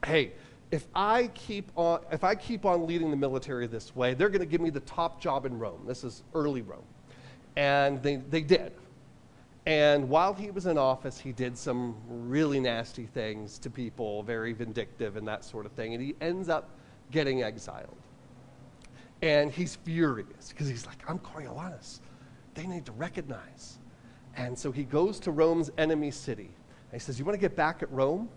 hey, 0.06 0.32
if 0.72 0.88
I 0.96 1.28
keep 1.34 1.70
on, 1.76 2.00
if 2.14 2.24
I 2.24 2.34
keep 2.34 2.64
on 2.64 2.88
leading 2.88 3.12
the 3.12 3.18
military 3.18 3.68
this 3.68 3.94
way, 3.94 4.14
they're 4.14 4.30
going 4.30 4.40
to 4.40 4.46
give 4.46 4.62
me 4.62 4.70
the 4.70 4.80
top 4.80 5.20
job 5.20 5.46
in 5.46 5.60
Rome. 5.60 5.84
This 5.86 6.06
is 6.06 6.24
early 6.34 6.62
Rome. 6.62 6.86
And 7.58 8.02
they, 8.02 8.16
they 8.16 8.40
did. 8.40 8.72
And 9.66 10.08
while 10.08 10.34
he 10.34 10.50
was 10.50 10.66
in 10.66 10.78
office, 10.78 11.20
he 11.20 11.34
did 11.34 11.58
some 11.58 11.98
really 12.08 12.62
nasty 12.62 13.06
things 13.06 13.60
to 13.60 13.70
people, 13.70 14.24
very 14.24 14.54
vindictive 14.54 15.18
and 15.18 15.28
that 15.28 15.44
sort 15.44 15.66
of 15.66 15.74
thing. 15.74 15.94
And 15.94 16.02
he 16.02 16.16
ends 16.22 16.48
up 16.48 16.70
getting 17.12 17.44
exiled. 17.44 17.98
And 19.22 19.52
he's 19.52 19.76
furious 19.76 20.54
because 20.54 20.70
he's 20.70 20.86
like, 20.86 21.04
I'm 21.06 21.20
Coriolanus. 21.20 22.00
They 22.60 22.68
need 22.68 22.86
to 22.88 22.92
recognize. 22.92 23.78
And 24.36 24.58
so 24.58 24.70
he 24.70 24.84
goes 24.84 25.18
to 25.22 25.32
Rome's 25.32 25.72
enemy 25.78 26.12
city. 26.12 26.50
He 26.92 27.00
says, 27.00 27.18
You 27.18 27.24
want 27.24 27.36
to 27.36 27.40
get 27.40 27.56
back 27.56 27.82
at 27.82 27.90
Rome? 27.90 28.28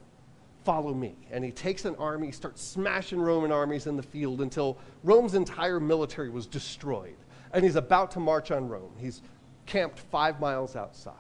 Follow 0.63 0.95
me. 0.95 1.17
And 1.33 1.45
he 1.45 1.51
takes 1.51 1.87
an 1.87 1.97
army, 1.97 2.31
starts 2.31 2.63
smashing 2.63 3.21
Roman 3.21 3.51
armies 3.51 3.89
in 3.89 3.97
the 3.97 4.03
field 4.03 4.41
until 4.41 4.79
Rome's 5.03 5.35
entire 5.35 5.81
military 5.81 6.31
was 6.31 6.47
destroyed. 6.47 7.17
And 7.53 7.65
he's 7.65 7.75
about 7.75 8.13
to 8.13 8.21
march 8.21 8.53
on 8.53 8.69
Rome. 8.69 8.93
He's 8.97 9.23
camped 9.67 9.99
five 9.99 10.39
miles 10.39 10.77
outside. 10.77 11.15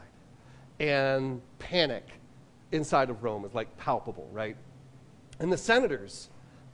And 0.78 1.42
panic 1.58 2.06
inside 2.70 3.10
of 3.10 3.24
Rome 3.24 3.44
is 3.44 3.52
like 3.52 3.76
palpable, 3.78 4.28
right? 4.30 4.56
And 5.40 5.52
the 5.52 5.58
senators 5.58 6.30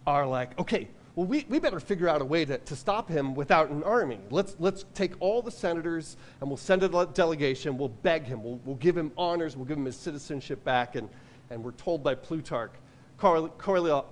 are 0.07 0.27
like, 0.27 0.59
okay, 0.59 0.89
well, 1.19 1.27
we, 1.27 1.45
we 1.49 1.59
better 1.59 1.81
figure 1.81 2.09
out 2.09 2.23
a 2.23 2.25
way 2.25 2.45
to, 2.45 2.59
to 2.59 2.77
stop 2.77 3.09
him 3.09 3.35
without 3.35 3.71
an 3.71 3.83
army. 3.83 4.21
Let's, 4.31 4.55
let's 4.61 4.85
take 4.95 5.15
all 5.19 5.43
the 5.43 5.51
senators 5.51 6.17
and 6.41 6.49
we'll 6.49 6.57
send 6.57 6.85
a 6.85 7.07
delegation. 7.07 7.77
We'll 7.77 7.89
beg 7.89 8.23
him. 8.23 8.45
We'll, 8.45 8.61
we'll 8.65 8.77
give 8.77 8.97
him 8.97 9.11
honors. 9.19 9.57
We'll 9.57 9.65
give 9.65 9.79
him 9.79 9.87
his 9.87 9.97
citizenship 9.97 10.63
back. 10.63 10.95
And, 10.95 11.09
and 11.51 11.65
we're 11.65 11.73
told 11.73 12.05
by 12.05 12.15
Plutarch, 12.15 12.71
Coriolanus 13.19 14.05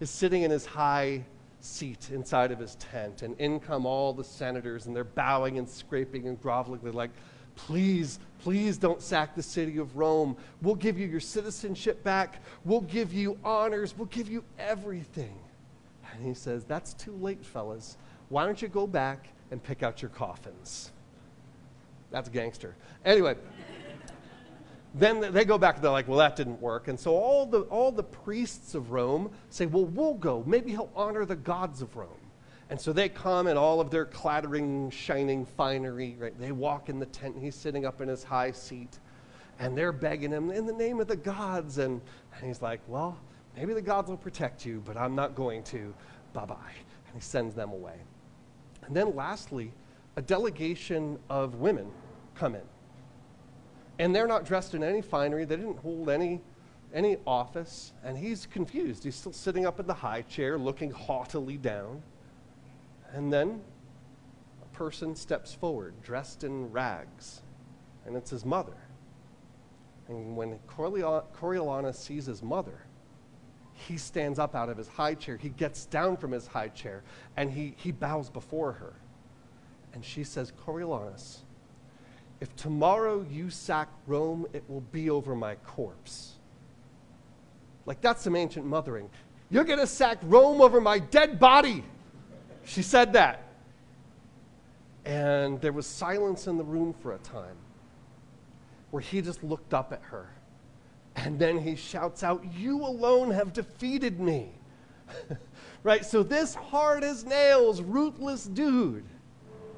is 0.00 0.10
sitting 0.10 0.42
in 0.42 0.50
his 0.50 0.66
high 0.66 1.24
seat 1.60 2.10
inside 2.10 2.52
of 2.52 2.58
his 2.58 2.74
tent, 2.74 3.22
and 3.22 3.34
in 3.40 3.58
come 3.58 3.86
all 3.86 4.12
the 4.12 4.24
senators, 4.24 4.84
and 4.84 4.94
they're 4.94 5.02
bowing 5.02 5.56
and 5.56 5.66
scraping 5.66 6.28
and 6.28 6.38
groveling. 6.42 6.80
They're 6.82 6.92
like, 6.92 7.12
please, 7.56 8.18
please 8.40 8.78
don't 8.78 9.00
sack 9.00 9.34
the 9.34 9.42
city 9.42 9.78
of 9.78 9.96
Rome. 9.96 10.36
We'll 10.60 10.74
give 10.74 10.98
you 10.98 11.06
your 11.06 11.20
citizenship 11.20 12.02
back. 12.02 12.42
We'll 12.64 12.80
give 12.82 13.12
you 13.12 13.38
honors. 13.44 13.94
We'll 13.96 14.06
give 14.06 14.28
you 14.28 14.44
everything. 14.58 15.38
And 16.12 16.24
he 16.24 16.34
says, 16.34 16.64
That's 16.64 16.94
too 16.94 17.16
late, 17.16 17.44
fellas. 17.44 17.96
Why 18.28 18.44
don't 18.44 18.60
you 18.60 18.68
go 18.68 18.86
back 18.86 19.28
and 19.50 19.62
pick 19.62 19.82
out 19.82 20.02
your 20.02 20.10
coffins? 20.10 20.90
That's 22.10 22.28
gangster. 22.28 22.74
Anyway 23.04 23.36
then 24.94 25.32
they 25.32 25.44
go 25.44 25.56
back 25.56 25.76
and 25.76 25.84
they're 25.84 25.90
like, 25.90 26.08
well, 26.08 26.18
that 26.18 26.36
didn't 26.36 26.60
work. 26.60 26.88
And 26.88 26.98
so 26.98 27.14
all 27.16 27.46
the, 27.46 27.60
all 27.62 27.90
the 27.90 28.02
priests 28.02 28.74
of 28.74 28.90
Rome 28.90 29.30
say, 29.48 29.66
well, 29.66 29.86
we'll 29.86 30.14
go. 30.14 30.44
Maybe 30.46 30.70
he'll 30.70 30.90
honor 30.94 31.24
the 31.24 31.36
gods 31.36 31.80
of 31.82 31.96
Rome. 31.96 32.08
And 32.70 32.80
so 32.80 32.92
they 32.92 33.08
come 33.08 33.46
in 33.48 33.56
all 33.56 33.80
of 33.80 33.90
their 33.90 34.06
clattering, 34.06 34.90
shining 34.90 35.44
finery, 35.44 36.16
right? 36.18 36.38
They 36.38 36.52
walk 36.52 36.88
in 36.88 36.98
the 36.98 37.06
tent, 37.06 37.36
he's 37.38 37.54
sitting 37.54 37.84
up 37.84 38.00
in 38.00 38.08
his 38.08 38.24
high 38.24 38.52
seat, 38.52 38.98
and 39.58 39.76
they're 39.76 39.92
begging 39.92 40.30
him 40.30 40.50
in 40.50 40.66
the 40.66 40.72
name 40.72 41.00
of 41.00 41.06
the 41.06 41.16
gods. 41.16 41.78
And, 41.78 42.00
and 42.36 42.46
he's 42.46 42.62
like, 42.62 42.80
well, 42.88 43.18
maybe 43.56 43.74
the 43.74 43.82
gods 43.82 44.08
will 44.08 44.16
protect 44.16 44.64
you, 44.64 44.82
but 44.86 44.96
I'm 44.96 45.14
not 45.14 45.34
going 45.34 45.62
to. 45.64 45.94
Bye 46.32 46.46
bye. 46.46 46.72
And 47.06 47.14
he 47.14 47.20
sends 47.20 47.54
them 47.54 47.72
away. 47.72 47.96
And 48.86 48.96
then 48.96 49.14
lastly, 49.14 49.72
a 50.16 50.22
delegation 50.22 51.18
of 51.28 51.56
women 51.56 51.90
come 52.34 52.54
in. 52.54 52.62
And 53.98 54.14
they're 54.14 54.26
not 54.26 54.44
dressed 54.44 54.74
in 54.74 54.82
any 54.82 55.02
finery. 55.02 55.44
They 55.44 55.56
didn't 55.56 55.78
hold 55.78 56.08
any, 56.08 56.40
any 56.94 57.18
office. 57.26 57.92
And 58.02 58.16
he's 58.16 58.46
confused. 58.46 59.04
He's 59.04 59.14
still 59.14 59.32
sitting 59.32 59.66
up 59.66 59.78
in 59.78 59.86
the 59.86 59.94
high 59.94 60.22
chair, 60.22 60.58
looking 60.58 60.90
haughtily 60.90 61.56
down. 61.56 62.02
And 63.12 63.32
then 63.32 63.60
a 64.62 64.76
person 64.76 65.14
steps 65.14 65.54
forward, 65.54 65.94
dressed 66.02 66.44
in 66.44 66.72
rags. 66.72 67.42
And 68.06 68.16
it's 68.16 68.30
his 68.30 68.44
mother. 68.44 68.76
And 70.08 70.36
when 70.36 70.58
Coriolanus 70.66 71.96
sees 71.96 72.26
his 72.26 72.42
mother, 72.42 72.80
he 73.74 73.96
stands 73.96 74.38
up 74.38 74.54
out 74.54 74.68
of 74.68 74.76
his 74.76 74.88
high 74.88 75.14
chair. 75.14 75.36
He 75.36 75.50
gets 75.50 75.86
down 75.86 76.16
from 76.16 76.32
his 76.32 76.46
high 76.46 76.68
chair 76.68 77.02
and 77.36 77.50
he, 77.50 77.74
he 77.76 77.92
bows 77.92 78.28
before 78.28 78.72
her. 78.72 78.94
And 79.94 80.04
she 80.04 80.24
says, 80.24 80.52
Coriolanus, 80.64 81.38
if 82.40 82.54
tomorrow 82.56 83.24
you 83.30 83.50
sack 83.50 83.88
Rome, 84.06 84.46
it 84.52 84.64
will 84.68 84.80
be 84.80 85.10
over 85.10 85.34
my 85.34 85.54
corpse. 85.56 86.32
Like, 87.86 88.00
that's 88.00 88.22
some 88.22 88.36
ancient 88.36 88.64
mothering. 88.64 89.10
You're 89.50 89.64
going 89.64 89.78
to 89.78 89.86
sack 89.86 90.18
Rome 90.22 90.60
over 90.60 90.80
my 90.80 90.98
dead 90.98 91.38
body. 91.38 91.84
She 92.64 92.82
said 92.82 93.12
that. 93.14 93.44
And 95.04 95.60
there 95.60 95.72
was 95.72 95.86
silence 95.86 96.46
in 96.46 96.58
the 96.58 96.64
room 96.64 96.94
for 97.02 97.12
a 97.12 97.18
time 97.18 97.56
where 98.90 99.02
he 99.02 99.20
just 99.20 99.42
looked 99.42 99.74
up 99.74 99.92
at 99.92 100.02
her. 100.02 100.28
And 101.16 101.38
then 101.38 101.58
he 101.58 101.76
shouts 101.76 102.22
out, 102.22 102.44
You 102.54 102.80
alone 102.84 103.30
have 103.30 103.52
defeated 103.52 104.20
me. 104.20 104.50
right? 105.82 106.04
So, 106.04 106.22
this 106.22 106.54
hard 106.54 107.04
as 107.04 107.24
nails, 107.24 107.82
ruthless 107.82 108.44
dude, 108.44 109.04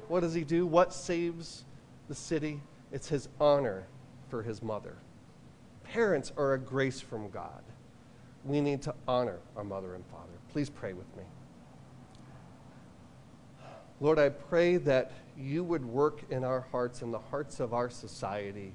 what 0.07 0.21
does 0.21 0.33
he 0.33 0.43
do? 0.43 0.65
What 0.65 0.93
saves 0.93 1.65
the 2.07 2.15
city, 2.15 2.61
it's 2.91 3.09
his 3.09 3.27
honor 3.39 3.87
for 4.29 4.43
his 4.43 4.61
mother. 4.61 4.95
Parents 5.83 6.31
are 6.37 6.53
a 6.53 6.59
grace 6.59 7.01
from 7.01 7.29
God. 7.29 7.63
We 8.43 8.61
need 8.61 8.81
to 8.83 8.93
honor 9.07 9.39
our 9.55 9.63
mother 9.63 9.95
and 9.95 10.05
father. 10.07 10.33
Please 10.51 10.69
pray 10.69 10.93
with 10.93 11.07
me. 11.17 11.23
Lord, 14.05 14.19
I 14.19 14.29
pray 14.29 14.77
that 14.77 15.13
you 15.35 15.63
would 15.63 15.83
work 15.83 16.21
in 16.29 16.43
our 16.43 16.61
hearts 16.71 17.01
and 17.01 17.11
the 17.11 17.17
hearts 17.17 17.59
of 17.59 17.73
our 17.73 17.89
society 17.89 18.71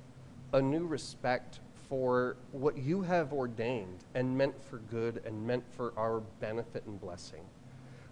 a 0.52 0.60
new 0.60 0.84
respect 0.84 1.60
for 1.88 2.34
what 2.50 2.76
you 2.76 3.02
have 3.02 3.32
ordained 3.32 4.02
and 4.16 4.36
meant 4.36 4.60
for 4.60 4.78
good 4.78 5.22
and 5.24 5.46
meant 5.46 5.62
for 5.76 5.92
our 5.96 6.18
benefit 6.40 6.82
and 6.84 7.00
blessing. 7.00 7.42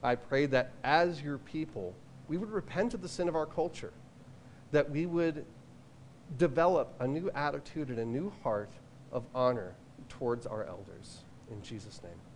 I 0.01 0.14
pray 0.14 0.47
that 0.47 0.71
as 0.85 1.21
your 1.21 1.39
people, 1.39 1.93
we 2.29 2.37
would 2.37 2.53
repent 2.53 2.95
of 2.95 3.03
the 3.03 3.09
sin 3.09 3.27
of 3.27 3.35
our 3.35 3.47
culture, 3.47 3.93
that 4.71 4.89
we 4.89 5.05
would 5.05 5.45
develop 6.37 6.95
a 7.01 7.09
new 7.09 7.33
attitude 7.35 7.89
and 7.89 7.99
a 7.99 8.05
new 8.05 8.33
heart 8.45 8.71
of 9.11 9.25
honor 9.35 9.75
towards 10.09 10.47
our 10.47 10.62
elders. 10.66 11.25
In 11.51 11.61
Jesus' 11.62 12.01
name. 12.01 12.28